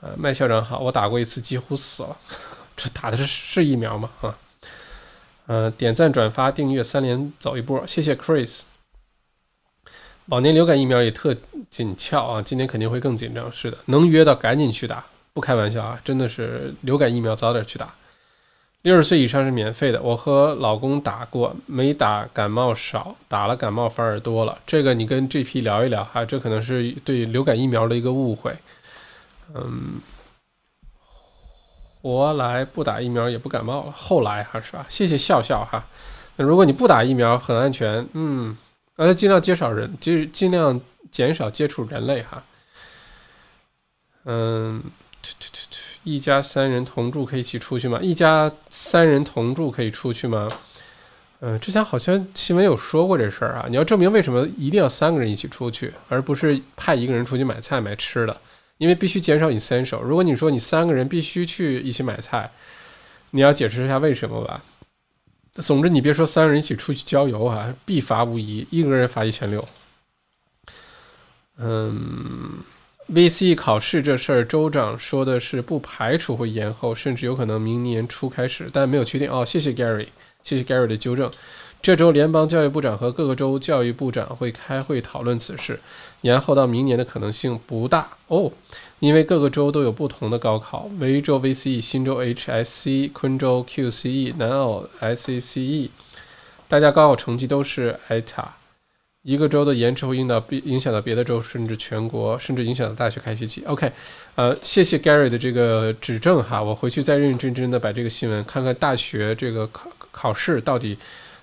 [0.00, 2.16] 呃，麦校长好，我打过一次，几乎死了。
[2.76, 4.10] 这打的是是疫苗吗？
[4.22, 4.38] 啊，
[5.46, 8.62] 呃，点赞、转发、订阅三连走一波，谢谢 Chris。
[10.26, 11.36] 往年流感疫苗也特
[11.70, 13.52] 紧俏啊，今年肯定会更紧张。
[13.52, 17.94] 是的，能约到赶紧去打，不开玩笑啊，真的是流感疫苗早点去打。
[18.82, 20.00] 六十岁以上是免费的。
[20.00, 24.58] 我和老公打过，没打感冒少，打了感冒反而多了。
[24.66, 28.56] 这个你跟 GP 聊一聊哈，这可能是对流感疫苗的一个误会。
[29.54, 30.00] 嗯，
[32.00, 34.86] 活来不打疫苗也不感冒了，后来哈是吧？
[34.88, 35.86] 谢谢笑笑哈。
[36.36, 38.56] 那如果你不打疫苗很安全，嗯，
[38.96, 40.80] 那尽量减少人，尽尽量
[41.12, 42.42] 减少接触人类哈。
[44.24, 44.82] 嗯。
[46.02, 47.98] 一家三人同住可以一起出去吗？
[48.00, 50.48] 一家三人同住可以出去吗？
[51.40, 53.66] 嗯，之前好像新闻有说过这事儿啊。
[53.68, 58.40] 你要证明为什么一定要三个人一起出去，而不是派一个人出去买菜买吃的，
[58.78, 60.00] 因为必须减少 essential。
[60.00, 62.50] 如果你说你三个人必须去一起买菜，
[63.30, 64.62] 你要解释一下为什么吧。
[65.54, 69.62] 总之，你别说三个人一起出去郊游啊，必罚无疑，一个人罚一千六。
[71.58, 72.58] 嗯。
[73.12, 79.28] VCE 考试这事儿，州长说的是不排除会延后，甚至有可能明年初开始，但没有确定。
[79.28, 80.06] 哦，谢谢 Gary，
[80.44, 81.28] 谢谢 Gary 的纠正。
[81.82, 85.80] 这周联邦教育部长和各个州教育部长会开会讨论此事，
[86.20, 88.52] 延后到明年的可能性不大哦，
[89.00, 90.88] 因为各个州都有不同的高考。
[91.00, 95.88] 维州 VCE 新州 HSC，昆州 QCE，南澳 SACE，
[96.68, 98.44] 大家高考成绩都是 ETA。
[99.22, 103.62] 一个州的延迟会影到影响到别的州，甚至全国，甚至影响到大学开学季。
[103.66, 103.92] OK，
[104.34, 110.96] 呃，谢谢 Gary 的这个指正哈，我回去再认认真真的把这个新闻看看大学这个考考试到底，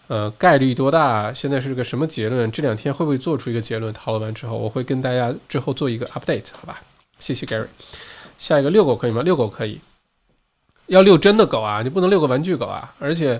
[0.07, 1.31] 呃，概率多大？
[1.31, 2.51] 现在是个什么结论？
[2.51, 3.93] 这两天会不会做出一个结论？
[3.93, 6.81] 讨论完之后，我会跟大家之后做一个 update，好吧？
[7.19, 7.67] 谢谢 Gary。
[8.39, 9.21] 下一个遛狗可以吗？
[9.21, 9.79] 遛狗可以，
[10.87, 13.39] 要遛真的狗啊，你不能遛个玩具狗啊，而且。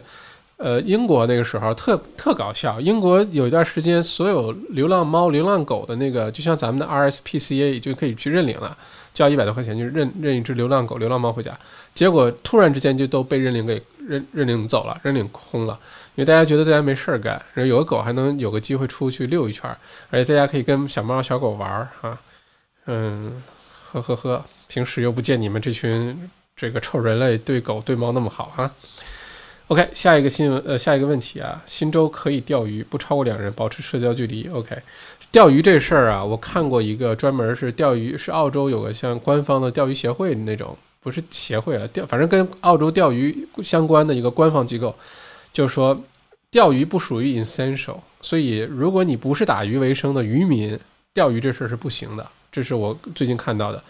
[0.58, 2.82] 呃，英国那个时候特特搞笑。
[2.82, 8.76] 英国有一段时间，所有流浪猫、流浪狗的那个，就像咱们的 RSPCA 就可以去认领了，
[9.14, 11.55] 交一百多块钱就认认一只流浪狗、流浪猫回家。
[11.93, 15.80] 结果突然之间就都被认领给认认领走了，认领空了，
[16.16, 19.70] 因为大家觉得在家没事儿干，然后有个狗还能有个机会出去溜一圈，
[20.10, 22.20] 而且在家可以跟小猫小狗玩儿啊，
[22.88, 23.43] 嗯，
[23.91, 28.72] 呵呵呵，平时又不见你们这群这个臭人类对狗对猫那么好啊。
[29.68, 34.47] OK，下一个新闻，呃，下一个问题啊，新州可以钓鱼，不超过两人，保持社交距离。
[34.47, 34.74] OK，
[35.30, 44.95] 钓鱼这事儿啊，我看过一个专门是钓鱼，是澳洲有个像官方的钓鱼协会那种，不是协会了，钓，反正跟澳洲钓鱼相关的一个官方机构，
[45.51, 45.97] 就是说
[46.49, 50.80] 钓鱼不属于 essential，所以如果你不是打鱼为生的渔民，
[51.13, 52.26] 钓鱼这事儿是不行的。
[52.49, 53.84] 这是我最近看到的。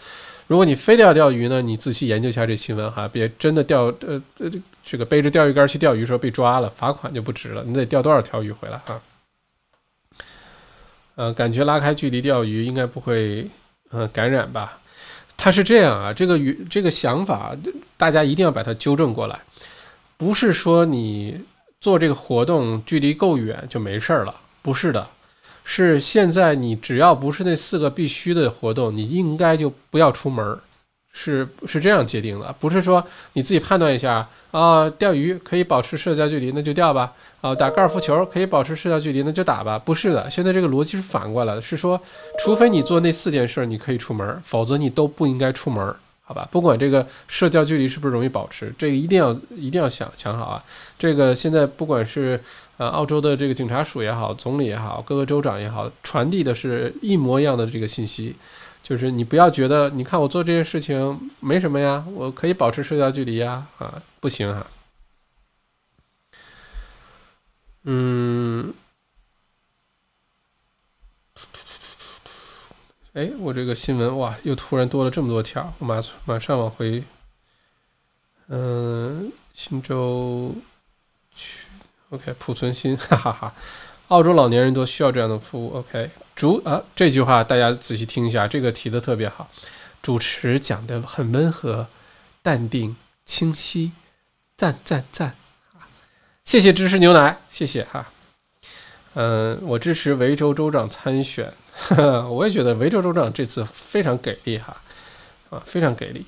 [0.48, 4.50] 如果你非得要钓鱼呢，你仔细研究一下这新闻哈，别真的钓呃呃
[4.90, 7.62] 这个背着钓鱼竿去钓鱼时候被抓了，罚款就不值了。
[7.66, 9.00] 你得钓多少条鱼回来哈？
[11.16, 13.46] 呃，感觉拉开距离钓鱼应该不会
[13.90, 14.78] 呃感染吧？
[15.36, 17.54] 他是这样啊，这个鱼这个想法
[17.96, 19.38] 大家一定要把它纠正过来，
[20.16, 21.38] 不是说你
[21.80, 25.06] 做这个活动距离够远就没事儿了，不是的。
[25.64, 30.58] 是现在你只要不是那四个必须的活动，你应该就不要出门儿，
[31.20, 42.00] 是是这样界定的，不是说你自己判断一下啊，钓鱼可以保持社交距离，那就钓吧，啊，打高尔夫球可以保持社交距离，那就打吧，不是的，现在这个逻辑是反过来的，是说，
[42.38, 45.92] 除非你做那四件事，你可以出门，否则你都不应该出门。
[46.22, 50.62] 好吧，不管这个社交距离是不是容易保持，这个一定要一定要想想好啊。
[50.98, 52.38] 这个现在不管是
[52.76, 58.36] 呃澳洲的这个警察署也好，总理也好，各个州长也好，传递的是一模一样的这个信息，
[58.82, 64.66] 就是你不要觉得你看我做这件事情没什么呀，我可以保持社交距离呀，啊，不行啊。
[67.84, 68.74] 嗯。
[73.14, 77.02] 哎，我这个新闻哇，又突然多了这么多条，马马上往回。
[78.46, 80.54] 嗯，新州
[81.34, 81.66] 区
[82.10, 83.54] ，OK，濮存昕，哈哈哈。
[84.08, 86.10] 澳洲老年人都需要这样的服务，OK。
[86.34, 89.50] 主啊，这句话大家仔细听一下，这个提的特别好，
[90.00, 91.88] 主持讲的很温和、
[92.42, 92.96] 淡定、
[93.26, 93.92] 清晰，
[94.56, 95.34] 赞赞赞
[96.44, 98.06] 谢谢支持牛奶，谢谢哈。
[99.14, 101.52] 嗯，我支持维州州长参选。
[101.76, 104.76] 呵 呵我也觉得维州州长这次非常给力哈，
[105.50, 106.24] 啊，非常给力。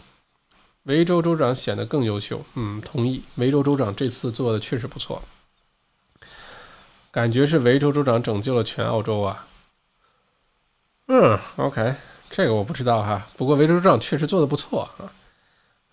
[0.85, 3.23] 维州州长显得更优秀，嗯，同意。
[3.37, 5.23] 维州州长这次做的确实不错，
[7.13, 9.47] 感觉是维州州长拯救了全澳洲啊。
[11.09, 11.95] 嗯，OK，
[12.29, 15.13] 这个我不知道哈，不过维州州长确实做的不错啊。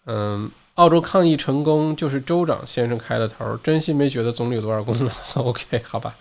[0.06, 5.12] 嗯，澳洲抗疫成功就是州长先生开的头，真心没觉得总理有多少功劳。
[5.44, 6.16] OK，好吧。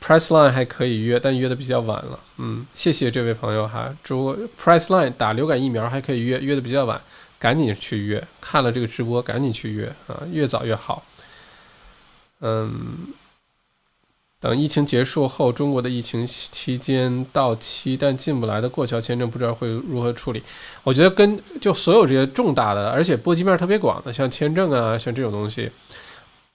[0.00, 2.18] Priceline 还可以约，但约的比较晚了。
[2.38, 3.94] 嗯，谢谢这位朋友哈。
[4.06, 7.00] 如果 Priceline 打流感疫苗还可以约，约的比较晚，
[7.38, 8.26] 赶紧去约。
[8.40, 11.02] 看了这个直播，赶紧去约啊，越早越好。
[12.40, 13.08] 嗯，
[14.40, 20.40] 等疫情结束后，中国的疫情期间到期但进不来的过桥签证，不知道会如何处理。
[20.84, 25.68] 我觉得跟就所有这些重大的，而且波及面特别广的，像签证啊，像这种东西。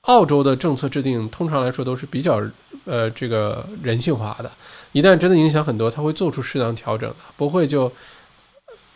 [0.04, 2.42] 澳洲的政策制定通常来说都是比较
[2.86, 4.52] 呃这个人性化的，
[4.92, 7.92] 一旦真的影响很多，他会做出适当调整的，不会就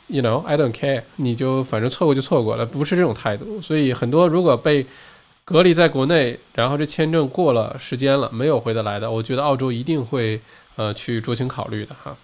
[0.07, 3.61] ，you know I don't care，你就反正错过就错过了，不是这种态度。
[3.61, 4.85] 所以很多如果被
[5.49, 10.41] 隔离在国内，然后这签证过了时间了没有回得来的，我觉得澳洲一定会
[10.75, 12.17] 呃去酌情考虑的哈。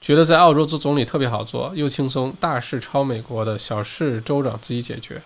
[0.00, 5.20] 觉得在澳洲做总理特别好做，又轻松，大事超美国的，小事州长自己解决。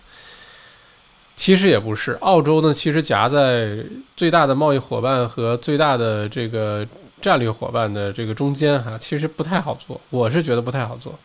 [1.36, 3.84] 其实也不是，澳洲呢，其实夹在
[4.16, 6.84] 最大的贸易伙伴和最大的这个
[7.22, 11.16] 战略伙伴的这个中间哈，其实不太好做，我是觉得不太好做。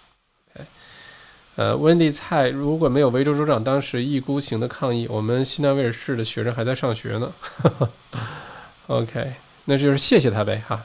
[1.56, 7.32] 呃，温蒂蔡如果没有维州州长当时一孤行的抗议，我们西南威尔士的学生还在上学呢。
[8.88, 9.34] OK，
[9.66, 10.84] 那就是谢谢他呗哈。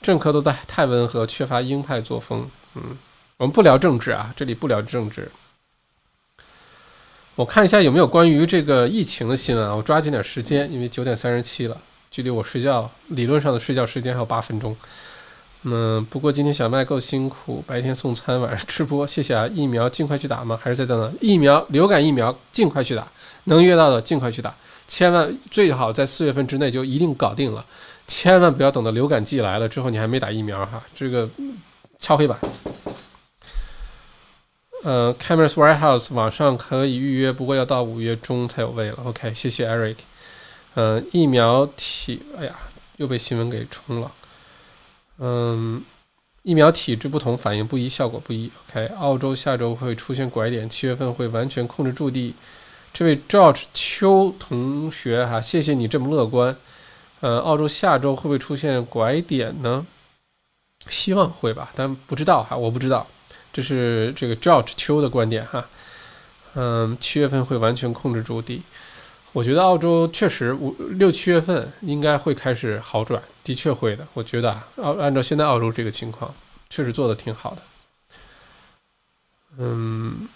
[0.00, 2.48] 政客都太太温和，缺乏鹰派作风。
[2.74, 2.96] 嗯，
[3.36, 5.30] 我们不聊政治啊，这里不聊政治。
[7.34, 11.76] 我看一下有没有关于这个疫情的新闻啊，我抓紧点时间，因为九点三十七了，
[12.10, 14.76] 距离我睡觉理论上的睡觉时间还有八分钟。
[15.64, 19.46] 嗯，不过今天小麦够辛苦，白天送餐，晚上直播，谢谢啊！
[19.46, 20.58] 疫苗尽快去打吗？
[20.60, 21.16] 还是再等等？
[21.20, 23.06] 疫苗，流感疫苗尽快去打，
[23.44, 24.52] 能约到的尽快去打，
[24.88, 27.64] 千万最好在四月份之内就一定搞定了，
[28.08, 31.28] 千万不要等到流感季来了之后你还没打疫苗哈，这个
[32.00, 32.36] 敲黑板。
[34.82, 38.98] 呃，Cameras Warehouse 网上可以预约，不过要到五月中才有位了。
[39.04, 39.94] OK，谢谢 Eric。
[40.74, 42.56] 嗯，疫苗体，哎呀，
[42.96, 44.10] 又被新闻给冲了。
[45.18, 45.82] 嗯，
[46.42, 48.50] 疫苗体质不同，反应不一，效果不一。
[48.68, 52.34] OK，澳洲下周会出现拐点，七月份会完全控制住地。
[52.92, 56.56] 这位 George 邱同学哈，谢谢你这么乐观。
[57.20, 59.86] 呃，澳洲下周会不会出现拐点呢？
[60.88, 63.06] 希望会吧，但不知道哈，我不知道。
[63.52, 65.66] 这是这个 George 邱的观点哈。
[66.54, 68.62] 嗯，七月份会完全控制住地。
[69.32, 74.06] 我觉得澳洲确实五六七月份应该会开始好转，的确会的。
[74.14, 76.34] 我觉得啊，澳按照现在澳洲这个情况，
[76.70, 77.62] 确实做的挺好的。
[79.58, 80.28] 嗯。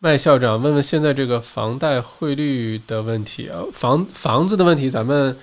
[0.00, 5.36] 麦校长问问现在这个房贷汇率的问题啊，房房子的问题，咱们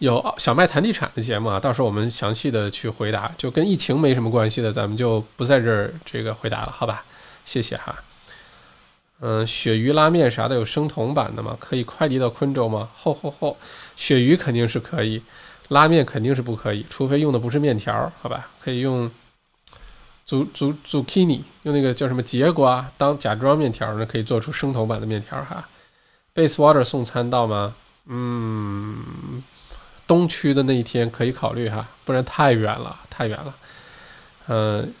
[0.00, 7.06] 有小麦谈地产的节目啊，到时候我们详细的去回答，就跟疫情没什么关系的，咱们就不在这儿这个回答了，好吧？
[7.46, 8.04] 谢谢哈。
[9.24, 11.56] 嗯，鳕鱼拉面啥的有生酮版的吗？
[11.60, 12.90] 可以快递到昆州吗？
[12.94, 13.56] 吼吼吼，
[13.96, 15.22] 鳕鱼肯定是可以，
[15.68, 18.48] 拉面肯定是不可以，除非用的不是面条，好吧？
[18.60, 19.10] 可以用。
[20.24, 20.46] zuc
[20.88, 25.68] zucchini，用那个叫什么节瓜当假装面条呢，可以做出生酮版的面条哈。
[26.34, 27.74] Base Water 送餐到吗？
[28.06, 29.42] 嗯，
[30.06, 33.54] 东区的那一天可以考虑哈，不然太远了，太远了。
[34.46, 34.94] 嗯，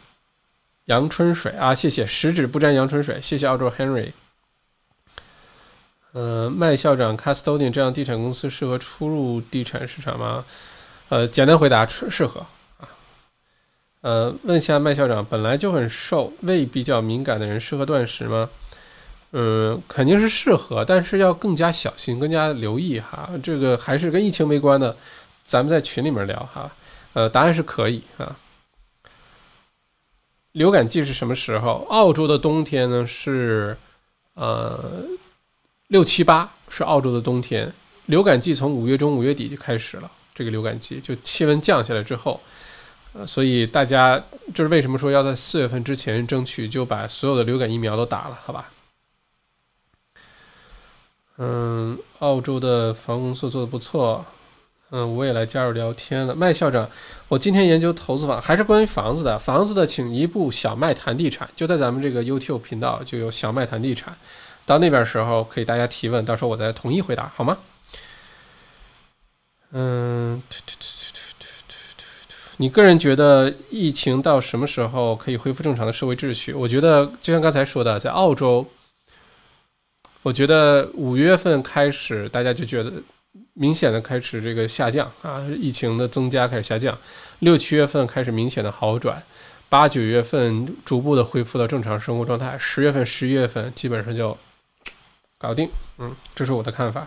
[0.86, 4.12] 阳春水啊，谢谢，十指不沾阳春水，谢谢澳洲 Henry。
[6.14, 10.44] 嗯，麦校长 c a s t o d i a n 这样地产公司适合出入地产市场吗？
[11.08, 12.44] 呃，简单回答，适适合。
[14.02, 18.50] 呃，问一下麦校长，本来就很瘦、胃比较敏感的人适合断食吗？
[19.30, 23.30] 嗯，肯定是适合，但是要更加小心、更加留意哈。
[23.42, 24.96] 这个还是跟疫情没关的，
[25.46, 26.70] 咱们在群里面聊哈。
[27.14, 28.36] 呃，答案是可以啊。
[30.52, 31.86] 流感季是什么时候？
[31.88, 33.76] 澳洲的冬天呢是
[34.34, 35.02] 呃
[35.88, 37.72] 六七八是澳洲的冬天，
[38.06, 40.10] 流感季从五月中、五月底就开始了。
[40.34, 42.40] 这个流感季就气温降下来之后。
[43.14, 44.18] 呃，所以大家
[44.54, 48.70] 就是为什么说要在四月份之前争取就把所有的流感疫苗都打了，好吧？
[51.36, 54.24] 嗯，澳洲的房公司做的不错，
[54.94, 56.34] 嗯，我也来加入聊天了。
[56.34, 56.86] 麦校长，
[57.26, 64.14] 我今天研究投资房，还是关于房子的，房子的，请一步小麦谈地产，就在咱们这个 YouTube 频道就有小麦谈地产，
[64.66, 67.56] 到那边时候可以大家提问，到时候我再统一回答，好吗？
[69.70, 70.42] 嗯。
[72.58, 76.52] 你个人觉得疫情到什么时候可以恢复正常的社会秩序？
[76.52, 78.68] 我觉得就像刚才说的，在澳洲，
[80.20, 82.92] 我觉得五月份开始，大家就觉得
[83.54, 86.96] 明显的开始这个下降啊，疫情的增加开始下降。
[87.40, 89.22] 六七月份开始明显的好转，
[89.68, 94.36] 八九月份逐步的恢复到正常生活状态，十月份、十一月份基本上就
[95.38, 95.68] 搞定。
[95.98, 97.06] 嗯，这是我的看法。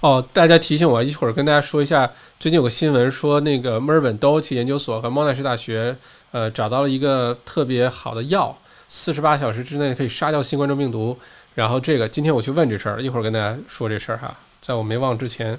[0.00, 5.96] 哦，大家提醒我一会儿跟大家说一下，最近有个新闻说，那个墨尔本 d o t 研究所和莫纳什大学，
[6.32, 8.56] 呃，找到了一个特别好的药，
[8.88, 11.18] 四十八小时之内可以杀掉新冠状病毒。
[11.54, 15.58] 然后这个今天我去问这事儿，一会儿跟大家说这事儿哈，在我没忘之前。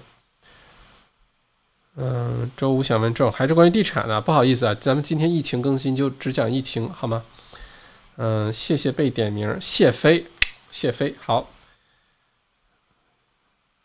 [1.95, 7.23] 嗯，周五想问郑，还是关于地产的，不好意思啊，咱们今天疫情更新就只讲疫情好吗？
[8.15, 10.25] 嗯，谢谢被点名，谢飞，
[10.71, 11.49] 谢飞，好。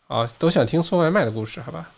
[0.07, 1.91] 啊，都想听送外卖的故事，好吧？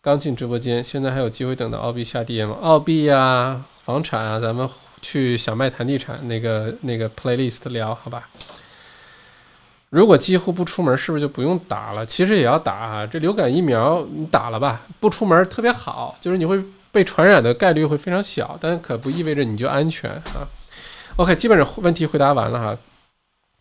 [0.00, 2.56] 刚进直播间，现在还有机会等到澳币下跌吗？
[2.62, 4.66] 澳币呀，房产啊，咱们
[5.02, 8.30] 去小麦谈地产那个那个 playlist 聊，好吧？
[9.92, 12.06] 如果几乎不出门，是不是就不用打了？
[12.06, 20.48] 其实也要打啊，这流感疫苗你打了吧，不出门特别好，就是你会被传染的概率会非常小，但可不意味着你就安全啊。
[21.16, 22.78] OK，基本上问题回答完了哈，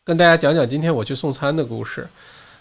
[0.05, 2.07] 跟大家讲讲今天我去送餐的故事。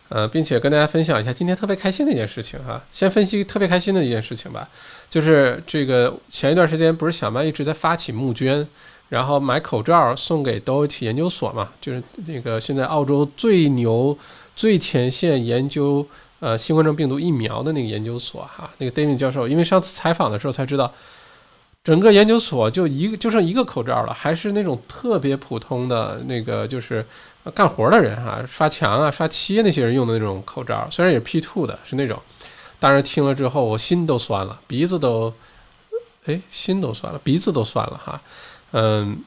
[0.08, 2.82] 呃，并且跟大家分享一下今天特别开心的一件事情哈。
[2.90, 4.68] 先分析特别开心的一件事情吧，
[5.08, 8.66] 就是这个前一段时间不是小麦一直在发起募捐，
[9.10, 14.16] 然后买口罩送给 Doherty 研究所嘛，就是那个现在澳洲最牛、
[14.56, 16.06] 最前线研究
[16.38, 18.70] 呃新冠状病毒疫苗的那个研究所哈。
[18.78, 20.90] 那个 David 教授，因为上次采访的时候才知道，
[21.84, 27.04] 整个研究所就一个就剩一个口罩了，还是那种特别普通的那个就是。
[27.54, 32.20] 干活的人哈，刷墙啊、刷漆那些人用的那种口罩，虽然也是 P two 的，是那种。
[32.78, 35.32] 当时听了之后，我心都酸了，鼻子都，
[36.26, 38.20] 哎，心都酸了，鼻子都酸了哈。
[38.72, 39.22] 嗯，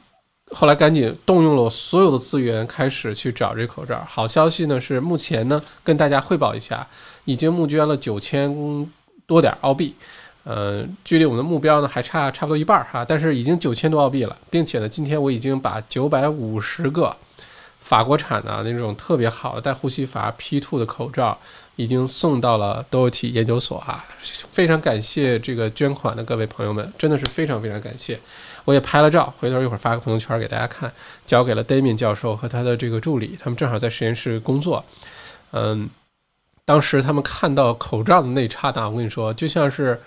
[0.51, 4.03] 后来赶紧动用了我所有的资源，开始去找这口罩。
[4.07, 6.87] 好消息呢是，目前呢跟大家汇报一下，
[7.25, 8.87] 已经募捐了九千
[9.25, 9.95] 多点澳币。
[10.45, 17.15] 呃，距离我们的目标呢还差差不多一半儿哈，但是已经九千多澳币了，并且呢，今天我已经把九百五十个
[17.79, 21.39] 法国产的那种特别好的带呼吸阀 P2 的口罩
[21.77, 24.05] 已经送到了 d o t 研究所啊，
[24.51, 28.19] 非常感谢这个捐款的各位朋友们，真的是非常非常感谢。
[28.65, 30.91] 我也拍了照，回头一会儿发个朋友圈给大家看，
[31.25, 34.83] 交给了 Damien 教授和他的这个助理，他们正好在实验室工作，
[35.51, 35.89] 嗯，
[36.65, 39.99] 当时他们看到口罩的那一刹那，我跟你说，就像是。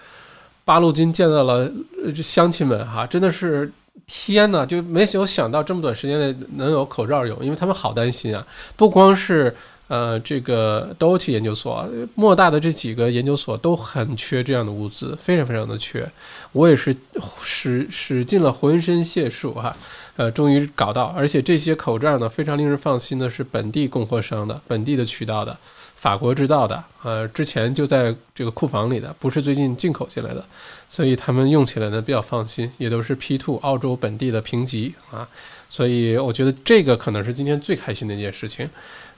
[0.66, 1.70] 八路军见到了
[2.12, 3.72] 这乡亲们哈，真的是
[4.04, 8.44] 天呐，就没有想到这么短时间内能有口罩用，因为他们好担心啊。
[8.74, 9.54] 不光是
[9.89, 16.11] 呃这个 DOT 研究所，莫大的这几个研究所都很缺这样的物资，非常非常的缺。
[16.53, 16.95] 我也是
[17.43, 19.76] 使使尽了浑身解数哈，
[20.16, 25.57] 呃，终于搞到，而且这些口罩呢，非常令人放心的是本地供货商的，本地的渠道的。
[25.97, 30.45] 法国制造的，呃，之前就在这个库房里的，不是最近进口进来的，
[30.91, 35.26] 所以他们用起来呢比较放心，也都是 P2 澳洲本地的评级啊，
[35.70, 38.68] 所以我觉得这个可能是今天最开心的一件事情，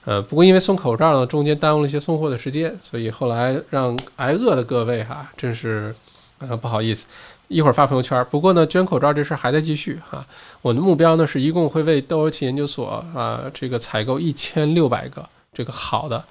[0.05, 5.93] 呃，不过因为送口罩呢，中间耽误了一些送货的时间，所以后来让挨饿的各位哈，真是
[6.39, 7.07] 呃不好意思，
[7.47, 8.25] 一会儿发朋友圈。
[8.31, 10.25] 不过呢，捐口罩这事儿还在继续哈，
[10.61, 16.23] 我的目标呢是一共会为窦尔奇研究所啊这个采购一千六百个这个好的。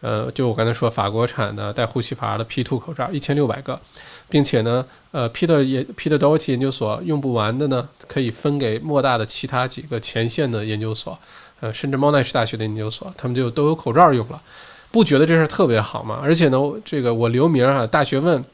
[0.00, 3.80] 呃，就我刚才说，法国产的带呼吸阀的 P2 口罩一千六百个，
[4.28, 11.16] 并且呢，呃，P 的研 P 的 doge 研究所用不完的呢，可以分给莫大的其他几个前线的研究所，
[11.62, 14.42] 呃，甚至猫奈士大学的研究所，他们就都有口罩用了，
[14.90, 16.18] 不觉得这事特别好吗？
[16.20, 18.44] 而且呢，这个我留名啊，大学问，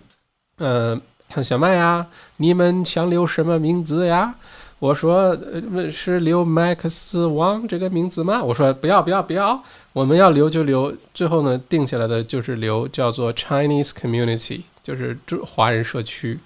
[0.59, 1.01] 嗯，
[1.43, 2.07] 小麦呀，
[2.37, 4.35] 你们想留什么名字呀？
[4.79, 5.37] 我说，
[5.73, 8.45] 问是留 Max Wang 这个名字吗？
[8.45, 9.61] 我说不要不要不要。
[9.95, 16.39] 我们要留就留，最后呢定下来的就是留叫做 Chinese Community，就是这华人社区，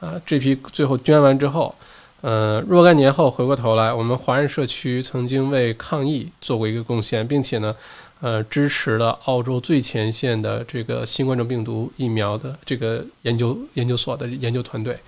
[0.00, 1.74] 啊，这批最后捐完之后，
[2.20, 7.74] 呃，若干年后回过头来，我们华人社区曾经为抗疫做过一个贡献，并且呢，
[8.20, 14.98] 呃，支持了澳洲最前线的这个新冠状病毒疫苗的这个研究研究所的研究团队，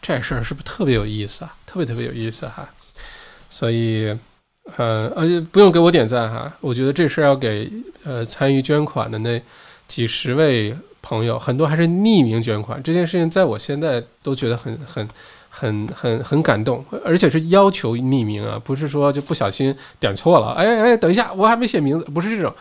[0.00, 1.54] 这事儿是不是特别有意思啊？
[1.66, 2.68] 特别特别有意思哈，
[3.48, 4.16] 所以。
[4.76, 7.68] 呃，而且不用给我点赞哈，我觉得这事儿要给
[8.04, 9.42] 呃参与捐款的那
[9.88, 15.08] 几十位朋友，很多还是匿名捐款，这件事情在我现在都觉得很很
[15.54, 22.52] 很很很感动，而且是要求匿名啊，不是说就不小心点错了，哎哎，等一下，我还没写名字，不是这种，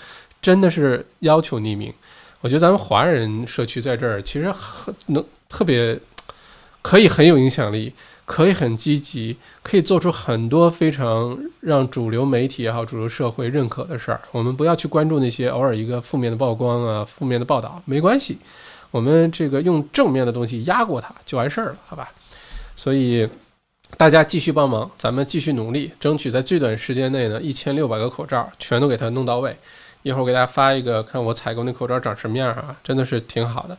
[0.41, 1.93] 真的是要求匿名。
[2.41, 5.97] 我觉得咱们华人社区在这儿其实很能特别
[6.81, 7.93] 可以很有影响力。
[8.23, 14.21] 可以很积极，可以做出很多非常让主流媒体也好、主流社会认可的事儿。
[14.31, 18.37] 我们不要去关注那些偶尔一个负面的曝光啊、负面的报道，没关系。
[18.89, 22.09] 我们这个用正面的东西压过它就完事儿了，好吧？
[22.81, 23.29] 所以
[23.95, 29.55] 大家继续帮忙，咱们继续努力，争取在最短时间内呢，一千六百个口罩全都给它弄到位。
[30.01, 32.75] 一会儿我给大家发一个，看我采购那口罩长什么样啊？
[32.83, 33.77] 真的是挺好的，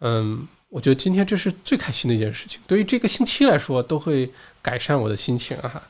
[0.00, 0.46] 嗯。
[0.68, 4.30] 我觉得今天这是最开心的一件事情，对于这个星期来说都会
[4.62, 5.82] 改善我的心情哈。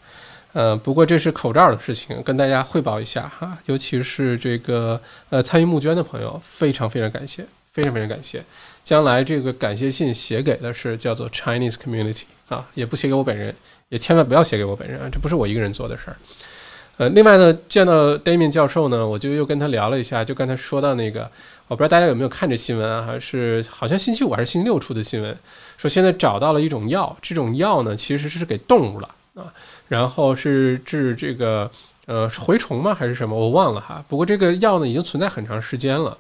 [0.55, 3.59] 呃，不过这是口罩的事情，跟大家汇报一下哈。
[3.67, 8.43] 尤其是这个呃参与募捐的朋友，非常非常感谢，非常非常感谢。
[8.91, 13.55] 将来这个感谢信写给的是叫做 Chinese Community 啊，也不写给我本人，
[13.89, 16.17] 也千万不要写给我本人啊，这不是我一个人做的事儿。
[16.97, 21.31] 呃，另外呢，见到 Damien 教授呢，我就又跟他聊了一下，就刚才说到那个。
[21.69, 23.07] 我不知道大家有没有看这新闻啊？
[23.07, 25.39] 还是好像星期五还是星期六出的新闻，
[25.79, 29.55] 说现在找到了一种药，这种药呢其实是给动物了啊，
[29.87, 31.71] 然后是治这个
[32.07, 33.39] 呃蛔虫吗还是什么？
[33.39, 34.05] 我忘了哈。
[34.09, 36.19] 不过这个药呢已经存在很长时间了，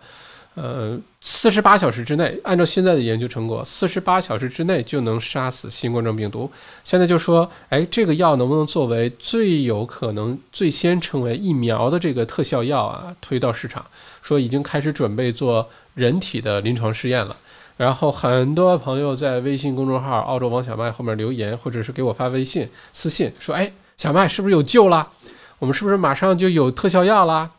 [0.54, 6.50] 呃，四十八小时之内，按照现在的研究成果，四十八小时之内就能杀死新冠状病毒。
[6.82, 13.84] 现在就说，哎，这个药能不能作为最有可能最先成为疫苗的这个特效药啊，推到市场？
[14.22, 17.34] 说已经开始准备做人体的临床试验了，
[17.76, 25.12] 然后很多朋友在微信公众号“澳洲王小麦”后面留言，或者是给我发微信私信说：“哎，小麦是不是有救了？
[25.60, 27.52] 我们是不是马上就有特效药了？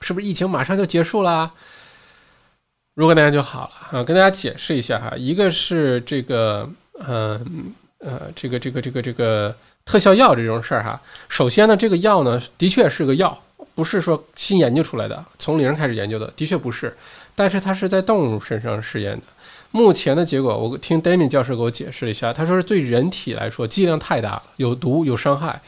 [0.00, 1.52] 是不是疫情马上就结束了？”
[2.94, 6.68] 如果大家就好了啊，跟大家解释一下哈，一个是这个，
[7.06, 13.38] 嗯呃，这个这个这个这个特效药这种事儿哈，首先呢，这个药呢的确是个药。
[13.74, 16.94] 不是说新研究出来的，从零开始研究的，的确不是。
[17.34, 19.22] 但是它是在动物身上试验的。
[19.70, 25.58] 目前的结果，我听 d a m i n 教授给我解释了一下，他说是对人体来说剂量太大了，有毒有伤害。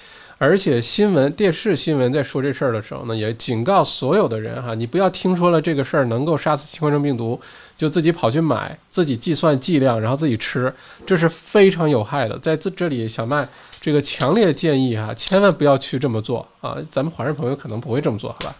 [0.44, 7.40] 而且新闻电视新闻在说这事儿的时候呢，也警告所有的人哈，你不要听说了这个事儿能够杀死新冠状病毒，
[7.78, 10.70] 就自己跑去买，自己计算剂量，然后自己吃，
[11.06, 12.38] 这是非常有害的。
[12.40, 13.48] 在这这里，小麦
[13.80, 16.76] 这个强烈建议哈，千万不要去这么做啊！
[16.92, 18.54] 咱们华人朋友可能不会这么做，好吧？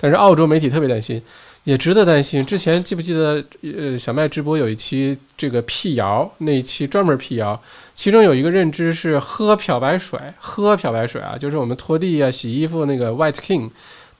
[0.00, 1.20] 但是澳洲媒体特别担心，
[1.64, 2.46] 也值得担心。
[2.46, 3.44] 之前记不记得，
[3.76, 7.60] 呃，小麦直播有一期这个辟谣，那一期专门辟谣，
[7.94, 13.70] 其中有一个认知是喝漂白水，喝漂白水啊，就是我们拖地啊、洗衣服那个 White King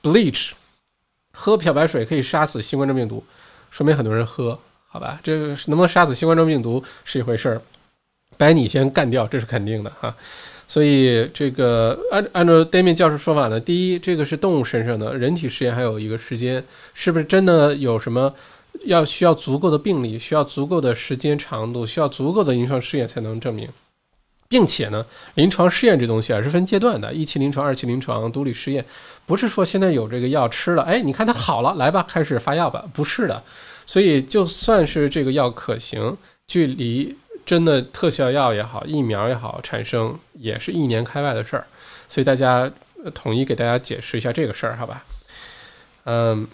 [0.01, 0.51] Bleach，
[1.33, 3.23] 喝漂白水可以杀死新冠状病毒。
[3.69, 4.57] 说明很多人喝，
[4.87, 7.61] 好吧，这个能不能杀死新冠状病毒是一回事儿，
[8.37, 10.15] 把你先干掉这是肯定的哈。
[10.67, 16.63] 所以这个按按照 Damien 教授说法呢，第一，这个是动物身上的，人体实验还有一个时间，
[16.93, 18.33] 是不是真的有什么
[18.83, 23.69] 要需要足够的病例，需要足够的时间长度，需要足够的临床试验才能证明。
[24.47, 25.03] 并且呢，
[25.33, 28.85] 临床试验这东西啊是分阶段的，一期临床、二期临床、独立试验，
[29.25, 33.41] 不是说现在有这个药吃了，哎，你看它好了，来吧，开始发药吧，不是的。
[33.87, 36.15] 所以就算是这个药可行，
[36.47, 41.65] 距离真的特效药也好，疫苗也好产生，也是一年开外的事儿。
[42.07, 42.71] 所以大家
[43.15, 45.03] 统一给大家解释一下这个事儿，好吧？
[46.03, 46.47] 嗯。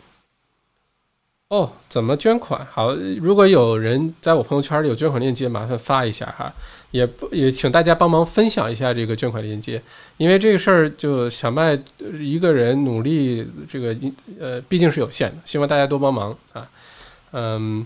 [1.51, 2.65] 哦，怎么捐款？
[2.71, 6.51] 好，如果有人在我朋友圈里有捐款链接，麻烦发一下哈。
[6.91, 9.81] 也不也请大家帮忙分享一下这个捐款链接，
[10.15, 11.77] 因为这个事儿就小麦
[12.17, 13.93] 一个人努力，这个
[14.39, 16.69] 呃毕竟是有限的，希望大家多帮忙啊。
[17.33, 17.85] 嗯，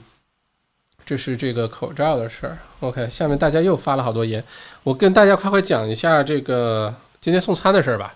[1.03, 2.59] 这是这个口罩的事儿。
[2.82, 4.43] OK，下面大家又发了好多言，
[4.84, 8.13] 我跟大家快快讲一下这个今天送餐的事儿吧。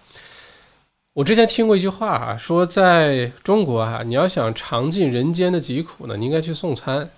[1.19, 7.09] 我之前听过一句话啊，说在中国哈，你要想尝尽人间的疾苦呢，你应该去送餐。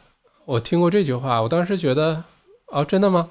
[0.44, 2.24] 我听过这句话，我当时觉得，
[2.70, 3.30] 哦，真的吗？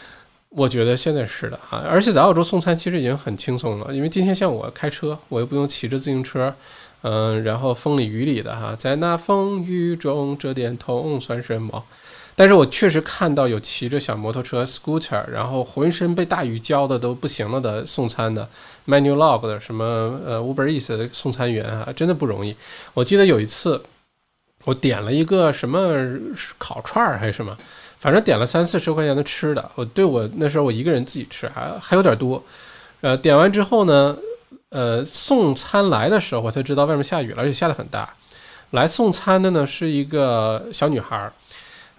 [0.48, 6.54] 我觉得现在是的啊，而且在澳洲送餐其实已经很轻松了，因为今天像我开车，我又不用骑着自行车，
[7.02, 11.84] 嗯，然后风里雨里的哈，在那风雨中，这点痛算什么？
[12.38, 18.48] 但是我确实看到有骑着小摩托车 scooter，然后浑身被大雨浇的都不行了的送餐的
[18.86, 19.84] Manulog 的什么
[20.24, 22.54] 呃 Uber Eats 的送餐员啊，真的不容易。
[22.94, 23.82] 我记得有一次，
[24.62, 25.92] 我点了一个什么
[26.58, 27.58] 烤串儿还是什么，
[27.98, 29.70] 反正点了三四十块钱的吃的。
[29.74, 32.40] 我对我那时候我一个人自己吃还还有点多，
[33.00, 34.16] 呃，点完之后呢，
[34.68, 38.14] 呃，送餐来的时候我才知道外面下雨了，而且下的很大。
[38.70, 41.32] 来送餐的呢是一个小女孩。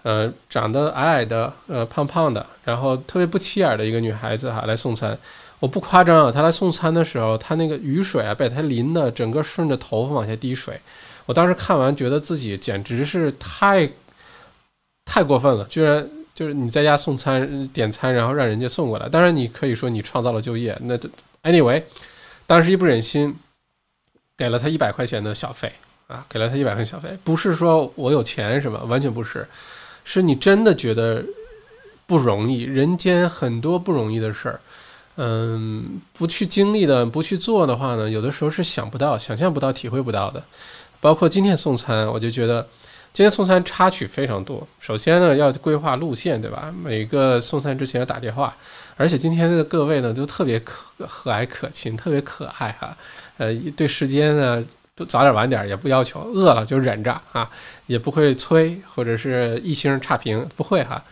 [0.02, 5.18] 呃，长得矮矮的，呃，胖胖的，然后特别不起眼的一个女孩子哈，来送餐。
[5.58, 10.80] 我不夸张啊，她来送餐的时候，她那个雨水啊，被她淋的整个顺着头发往下滴水。
[11.26, 13.86] 我当时看完，觉得自己简直是太
[15.04, 19.06] 太过分了，居然就是你在家送餐点餐，然后让人家送过来。
[19.06, 20.96] 当然，你可以说你创造了就业，那
[21.42, 21.82] anyway，
[22.46, 23.36] 当时一不忍心，
[24.38, 25.70] 给了她一百块钱的小费
[26.06, 29.46] 啊，给了她一百块钱小费，不是说我有钱什么，完全不是。
[30.12, 31.24] 是你真的觉得
[32.04, 34.60] 不容易，人间很多不容易的事儿，
[35.14, 40.42] 嗯，不去经历的，不去做的话呢，有的时候是想不到、想象不到、体会不到的。
[41.00, 42.66] 包括今天送餐，我就觉得
[43.12, 44.66] 今天送餐插曲非常多。
[44.80, 46.74] 首先呢，要规划路线，对吧？
[46.82, 48.56] 每个送餐之前要打电话，
[48.96, 52.96] 而且今天的各位呢都特别可和蔼可亲，特别可爱哈。
[53.38, 54.64] 呃，对时间呢。
[55.04, 57.48] 早点晚点也不要求，饿了就忍着啊，
[57.86, 61.02] 也不会催或者是一星差评，不会哈，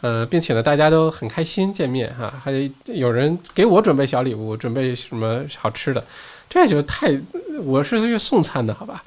[0.00, 2.52] 呃，并且呢，大家都很开心见面哈，还
[2.86, 6.04] 有人给我准备小礼物，准备什么好吃的，
[6.48, 7.08] 这就太，
[7.64, 9.02] 我是去送餐的好吧？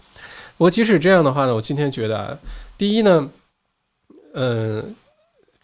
[0.57, 2.37] 我即使这样的话呢，我今天觉得，
[2.77, 3.29] 第一呢，
[4.33, 4.95] 嗯，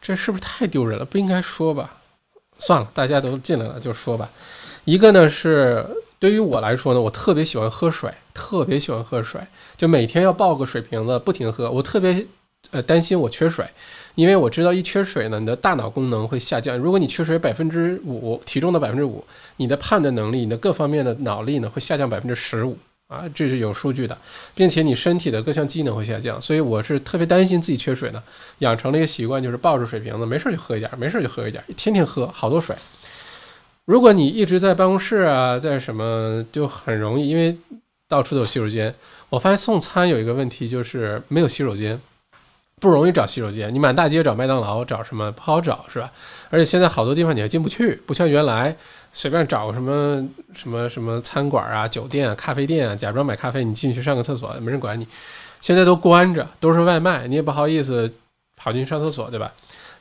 [0.02, 1.06] 这是不是太丢人了？
[1.06, 1.98] 不应该说吧？
[2.60, 4.30] 算了，大家都进来了就说吧。
[4.86, 5.86] 一个呢是。
[6.20, 9.40] 对于我来说呢，我特别喜欢喝水，特别喜欢喝水，
[9.78, 11.70] 就每天要抱个水瓶子不停喝。
[11.70, 12.26] 我特别
[12.72, 13.64] 呃担心我缺水，
[14.16, 16.76] 因为我知道一缺水呢，你的大脑功能会下降。
[16.76, 19.24] 如果你缺水百分之五，体重的百分之五，
[19.58, 22.76] 你的判断能力、你的各方面的脑力呢会下降百分之十五
[23.08, 24.18] 啊，这是有数据的，
[24.56, 26.42] 并且你身体的各项机能会下降。
[26.42, 28.24] 所以我是特别担心自己缺水呢，
[28.60, 32.76] 养成了一个习惯，就是抱着水瓶子，没事就喝一点，没事就喝一点，天天喝好多水。
[33.88, 37.58] 如果你一直在办公室啊，在什么就很容易，因为
[38.06, 38.94] 到处都有洗手间。
[39.30, 41.98] 我发现送餐有一个问题，就是没有洗手间，
[42.82, 43.74] 不容易找洗手间。
[43.74, 46.12] 你满大街找麦当劳，找什么不好找，是吧？
[46.50, 48.76] 而且现在好多地方你还进不去，不像原来
[49.14, 55.08] 随便找个什么什么什么餐馆啊、酒店啊、咖啡店啊，假装买咖啡，你进去上个厕所没人管你。
[55.62, 58.14] 现在都关着，都是外卖，你也不好意思
[58.58, 59.54] 跑进去上厕所，对吧？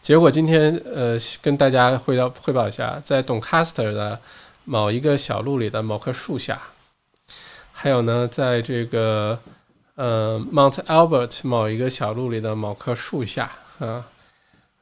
[0.06, 4.16] 结果今天，呃，跟大家汇报汇报一下，在 Doncaster 的
[4.64, 6.62] 某一个小路里的某棵树下，
[7.72, 9.36] 还有呢，在这个
[9.96, 13.50] 呃，Mount Albert 某一个小路里的某棵树下
[13.80, 14.04] 啊，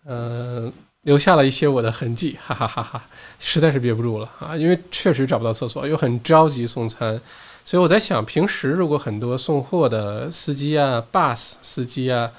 [0.05, 0.71] 呃，
[1.05, 3.03] 留下了一些我的痕迹， 哈哈哈哈，
[3.39, 7.19] 实在是憋不住了啊，因为确实找不到厕所，又很着急送餐，
[7.65, 12.31] 所以我在想，平时如果很多送货的司机啊，bus 司机啊，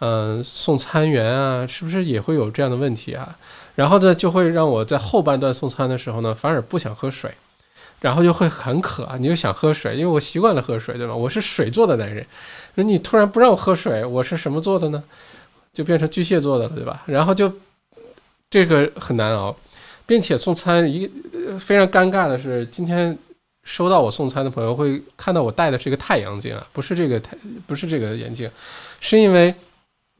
[0.00, 3.36] 嗯，送餐员啊，是不是也会有这样的问题啊？
[3.74, 7.32] 然后呢，就会让我在后半段送餐的时候呢，反而不想喝水。
[8.00, 11.14] 然后就会很渴啊，你就想喝水，因为我习惯了喝水，对吧？
[11.14, 12.24] 我是水做的男人，
[12.76, 15.04] 那你突然不让我喝水，我是什么做的呢？
[15.74, 17.02] 就变成巨蟹座的了，对吧？
[17.04, 17.52] 然后就
[18.48, 19.54] 这个很难熬，
[20.06, 21.06] 并且送餐一
[21.58, 23.18] 非常尴尬的是，今天
[23.64, 27.36] 收到我送餐的朋友会看到我戴的是一个太阳镜啊，不是这个太
[27.66, 28.50] 不是这个眼镜，
[28.98, 29.54] 是因为。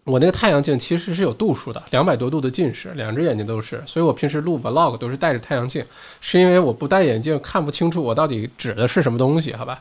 [0.04, 5.84] 我那个太阳镜其实是有度数的，两百多度的近视，两只眼睛都是，所以我平时录 vlog 都是戴着太阳镜，
[6.20, 9.80] 是因为我不戴眼镜看不清楚我到底指的是什么东西，好吧？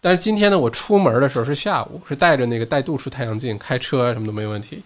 [0.00, 4.82] 但是今天呢，我出门的时候是下午，是戴着那个带度数太阳镜，开车什么都没问题，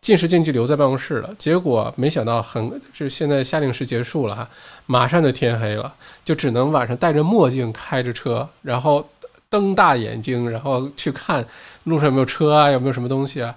[0.00, 1.34] 近视镜就留在办公室了。
[1.36, 4.48] 结果没想到，很是现在夏令时结束了哈，
[4.86, 5.92] 马上就天黑了，
[6.24, 9.06] 就只能晚上戴着墨镜开着车，然后
[9.50, 11.44] 瞪大眼睛，然后去看
[11.84, 13.54] 路上有没有车啊，有没有什么东西啊。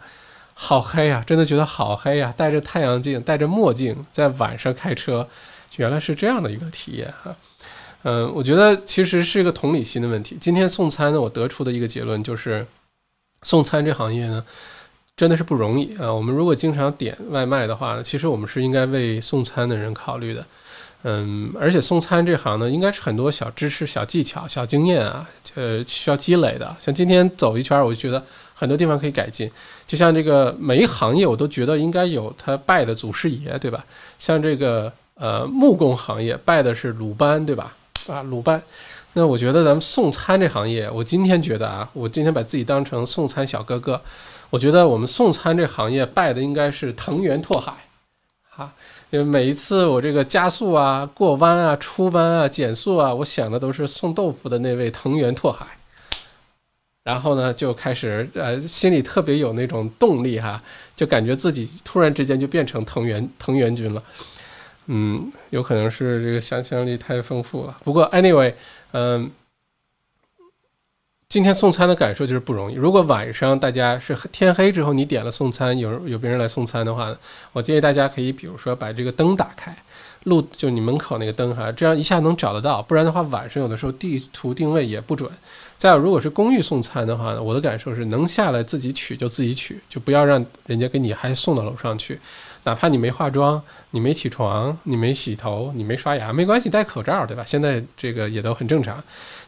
[0.61, 2.33] 好黑呀，真的觉得好黑呀！
[2.35, 5.25] 戴着太阳镜，戴着墨镜，在晚上开车，
[5.77, 7.33] 原来是这样的一个体验哈。
[8.03, 10.37] 嗯，我觉得其实是一个同理心的问题。
[10.39, 12.67] 今天送餐呢，我得出的一个结论就是，
[13.41, 14.43] 送餐这行业呢，
[15.15, 16.13] 真的是不容易啊。
[16.13, 20.45] 我们如果经常点外卖的话呢，其实我们是应该为送餐的人考虑的。
[21.03, 26.75] 嗯，而且送餐这行呢，应该是很多小知识、小技巧、小经验啊，呃，需要积累的。
[26.81, 28.21] 像今天走一圈，我就觉得。
[28.59, 29.49] 很多地方可以改进，
[29.89, 33.83] 就像这个每一行业，我都觉得应该有他拜的祖师爷，对吧？
[34.19, 37.73] 像这个呃木工行业拜的是鲁班，对吧？
[38.07, 38.61] 啊，鲁班。
[39.13, 43.99] 那我觉得咱们送餐这行业，我今天觉得啊，我今天把自己当成送餐小哥哥，
[44.51, 47.73] 我觉得我们送餐这行业拜的应该是藤原拓海，
[48.47, 48.71] 哈，
[49.09, 55.65] 因为每一次我这个加速啊、过弯啊、出弯啊、减速啊，我想的都是送豆腐的那位藤原拓海。
[57.09, 60.61] 然后呢，就开始呃，心里特别有那种动力哈，
[60.95, 64.03] 就感觉自己突然之间就变成藤原藤原君了，
[64.85, 67.75] 嗯，有可能是这个想象力太丰富了。
[67.83, 68.53] 不过 anyway，
[68.91, 69.31] 嗯，
[71.29, 72.75] 今天送餐的感受就是不容易。
[72.75, 77.11] 如果晚上大家是天黑之后你点了送餐，有有别人来送餐的话，
[77.53, 79.75] 我建议大家可以比如说把这个灯打开。
[80.25, 85.31] 路就你门口那个灯哈，这样一下能找得到，不然的话晚上有的时候地图定位也不准。
[85.79, 92.19] 再有，如果是公寓送餐的话呢，我的感受是能下来自己取就自己取，就不要让人家给你还送到楼上去。
[92.65, 97.45] 哪怕你没化妆，你没起床，你没洗头，你没刷牙，没关系，戴口罩对吧？
[97.47, 99.01] 现在这个也都很正常。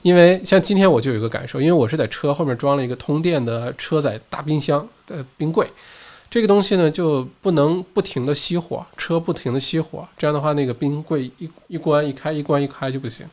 [0.03, 5.67] 因为像今天我就有一个感受，因为我是在车后面装了一个通电的车载大冰箱的冰柜。
[6.29, 13.27] 这个东西呢，就不能不停的熄火，车不停的熄火，这样的话，那个冰柜一一关一开，一关一开就不行。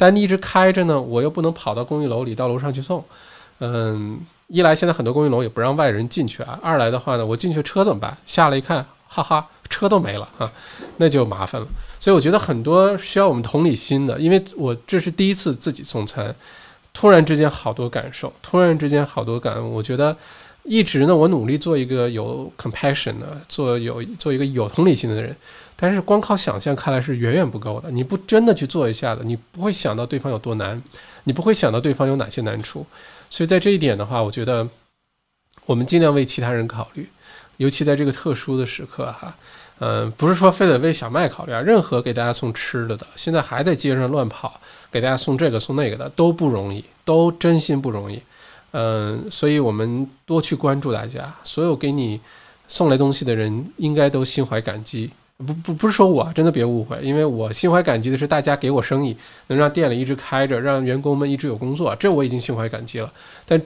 [0.00, 3.04] 但你一直开着呢，我又不能跑到公寓楼里，到楼上去送。
[3.58, 8.16] 嗯，一来现在很多公寓楼也不让外人进去啊，二来的话呢，我进去车怎么办？
[8.26, 10.50] 下来一看，哈哈，车都没了啊，
[10.96, 11.66] 那就麻烦了。
[12.00, 16.34] 所以我觉得很多需要我们同理心的，因为我这是第一次自己送餐，
[16.94, 20.16] 突然之间好多感受，突然之间好多感悟，我觉得。
[20.62, 25.34] 一直呢，我努力做一个有 compassion 的，做有做一个有同理心的人，
[25.74, 27.90] 但是光靠想象看来是远远不够的。
[27.90, 30.80] 你不真的去做一下的，你不会想到对方有多难，
[31.24, 32.86] 你不会想到对方有哪些难处。
[33.30, 34.68] 所以在这一点的话，我觉得
[35.64, 37.08] 我们尽量为其他人考虑，
[37.56, 39.34] 尤其在这个特殊的时刻哈，
[39.78, 41.60] 嗯，不是说非得为小麦考虑啊。
[41.60, 44.60] 任何给大家送吃的的，现在还在街上乱跑，
[44.92, 48.20] 给大家送这个送那个的都不容易，都真心不容易。
[48.72, 52.20] 嗯，所以我们多去关注大家，所有给你
[52.68, 55.10] 送来东西的人，应该都心怀感激。
[55.38, 59.16] 不不不是说我真的别误会，因为我心怀感激的是大家给我生意，
[59.46, 63.10] 能让店里一直开着，让员工们一直有工作，这我已经心怀感激了。
[63.46, 63.60] 但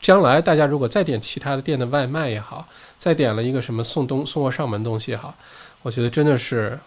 [0.00, 2.66] 将来大家如果再点其他的店的外卖也好，
[2.98, 5.34] 再点了一个什么送东送货上门东西也好，
[5.82, 6.78] 我觉得真的是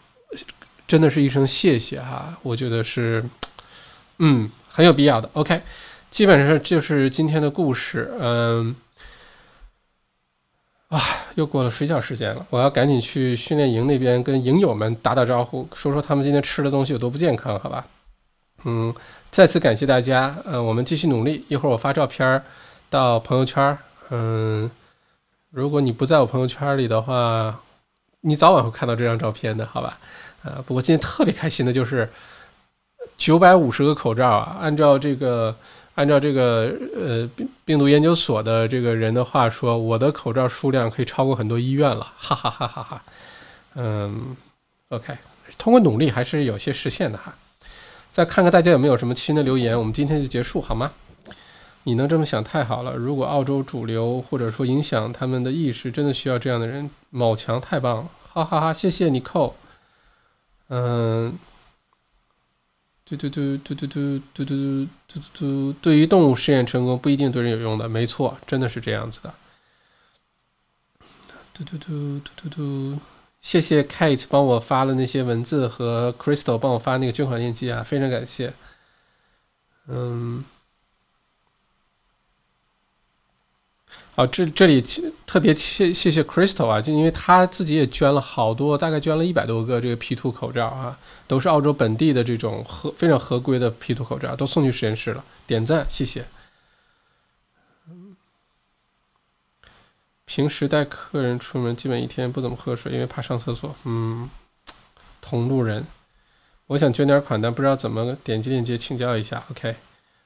[0.87, 3.23] 真的是一声谢谢哈，我觉得是
[4.17, 5.29] 嗯很有必要的。
[5.33, 5.61] OK。
[6.13, 8.75] 基本上就是今天的故事，嗯，
[10.89, 11.01] 啊，
[11.33, 17.87] 又过了睡觉时间了，我要赶紧去训练营那边跟营友们打打招呼，说说他们今天吃的东西有多不健康，好吧？
[18.63, 18.93] 嗯，
[19.31, 22.39] 再次感谢大家，嗯，我们继续努力，一会儿我发照片
[22.91, 23.75] 到朋友圈，
[24.11, 24.69] 嗯，
[25.49, 27.59] 如果你不在我朋友圈里的话，
[28.21, 29.97] 你早晚会看到这张照片的，好吧？
[30.43, 32.07] 呃，不过今天特别开心的就是
[33.17, 35.55] 九百五十个口罩啊，按照这个。
[35.95, 43.03] 按照这个呃病病毒研究所的这个人的话说，我的口罩数量可以超过很多医院了，哈哈哈哈哈。
[43.75, 44.35] 嗯
[44.89, 45.15] ，OK，
[45.57, 47.35] 通过努力还是有些实现的哈。
[48.11, 50.91] 再看看大家有没有什么新的留言，我们今天就结束好吗？
[51.85, 52.93] 你能这么想太好了。
[52.93, 58.73] 如果澳洲主流或者说影响他们的意识，真的需要这样的人，某强太棒了，哈哈哈！
[58.73, 59.55] 谢谢你扣。
[60.69, 61.37] 嗯，
[63.17, 69.33] 嘟嘟嘟嘟嘟嘟嘟嘟嘟嘟，对于动物试验成功不一定对人有用的，没错，真的是这样子的。
[71.53, 72.99] 嘟嘟嘟嘟嘟嘟，
[73.41, 78.53] 谢谢 Kate 帮我发了那些文字和 Crystal 帮我发那个捐款链接啊，非常感谢。
[79.87, 80.43] 嗯。
[84.15, 84.79] 啊，这这里
[85.25, 96.25] 特别谢谢谢 Crystal 啊，就因为他自己也捐了好多，大概捐了一百多个这个 P2 口罩啊，都是澳洲本地的这种合非常合规的 P2 口罩，都送去实验室了，点赞，谢谢。
[100.25, 103.75] 平时带客人出门，基本一天不怎么喝水，因为怕上厕所。
[103.83, 104.29] 嗯，
[105.21, 105.85] 同路人，
[106.67, 109.43] 我想捐点款，但不知道怎么点击链接请教一下。
[109.49, 109.75] OK，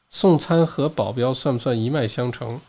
[0.09, 2.59] 送餐和保镖算不算一脉相承？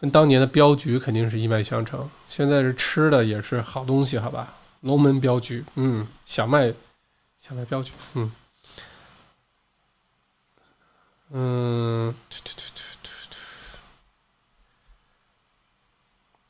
[0.00, 4.54] 跟当年的镖局肯定是一脉相承，现在是吃的也是好东西，好吧？
[4.82, 6.72] 龙门镖局，嗯，小麦，
[7.38, 8.32] 小麦镖局，嗯，
[11.30, 12.14] 嗯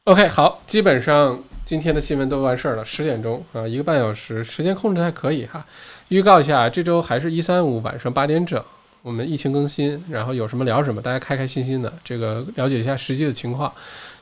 [0.05, 5.64] ，OK，好，基本上今天的新闻都完事儿了，十点钟啊，一个半小时，时间控制的还可以哈。
[6.09, 8.62] 预告一下，这周还是一三五晚上八点整。
[9.07, 13.73] 我们疫情更新，然后有什么聊什么，大家开开心心的，这个了解一下实际的情况。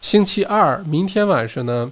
[0.02, 1.90] 星期二，明天晚上呢，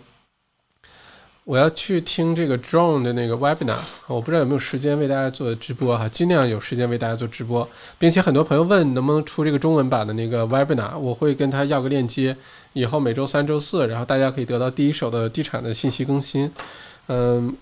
[1.45, 7.67] 我要去听这个 Drone 的那个 Webinar，我不知道有没有时间为大家做直播哈，尽量有时间为大家做直播，
[7.99, 12.37] 并且很多朋友问能不能出这个中文版的那个 Webinar，我会跟他要个链接，
[12.75, 16.53] 以后每周三、周四，然后大家可以得到第一手的地产的信息更新。
[17.07, 17.57] 嗯，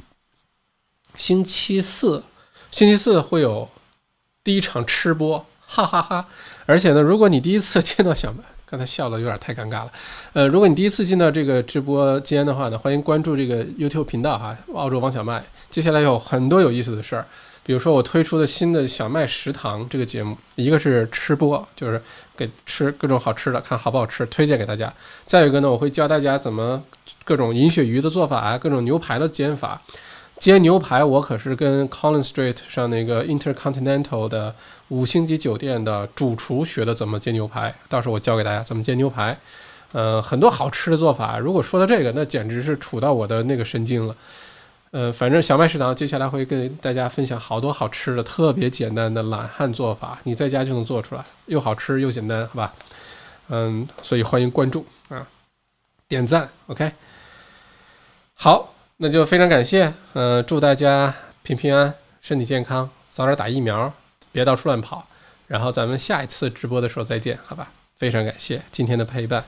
[1.14, 2.24] 星期四，
[2.72, 3.68] 星期四会有。
[4.42, 6.26] 第一场吃播，哈哈哈！
[6.64, 9.92] 而且呢，如果你第一次见到小麦， 刚才笑的有点太尴尬了。
[10.32, 15.44] 呃，如果你第一次进到这个直播间的话呢，欢迎关注这个 YouTube 频道哈，澳洲王小麦。
[15.68, 17.26] 接下来有很多有意思的事儿，
[17.62, 22.02] 比如说我推出的新的小麦食堂这个节目，一个是吃播，就是
[22.34, 24.90] 给吃各种好吃的，看好不好吃，推荐给大家。
[25.26, 26.82] 再有一个呢，我会教大家怎么
[27.24, 29.82] 各种银鳕鱼的做法啊，各种牛排的煎法。
[30.40, 34.54] 煎牛排，我可是跟 Collins Street 上那个 Intercontinental 的
[34.88, 39.38] 五星级酒店的主厨学的怎么煎牛排，到时候我教给大家怎么煎牛排。
[39.92, 44.16] 呃，很多好吃的做法，如果说到这个，那简直是杵到我的那个神经了。
[44.92, 52.72] 呃，反正小麦食堂接下来会跟大家分享好多好吃的，特别简单的懒汉做法，你在家就能做出来，又好吃又简单，好吧？
[53.50, 55.26] 嗯，所以欢迎关注啊，
[56.08, 56.90] 点赞，OK，
[58.34, 58.72] 好。
[59.02, 63.90] 那就非常感谢，嗯，祝大家平平安安，身体健康，早点打疫苗，
[64.30, 65.06] 别到处乱跑，
[65.46, 67.70] 然后咱们下一次直播的时候再见，好吧？
[67.96, 69.42] 非常感谢今天的陪伴。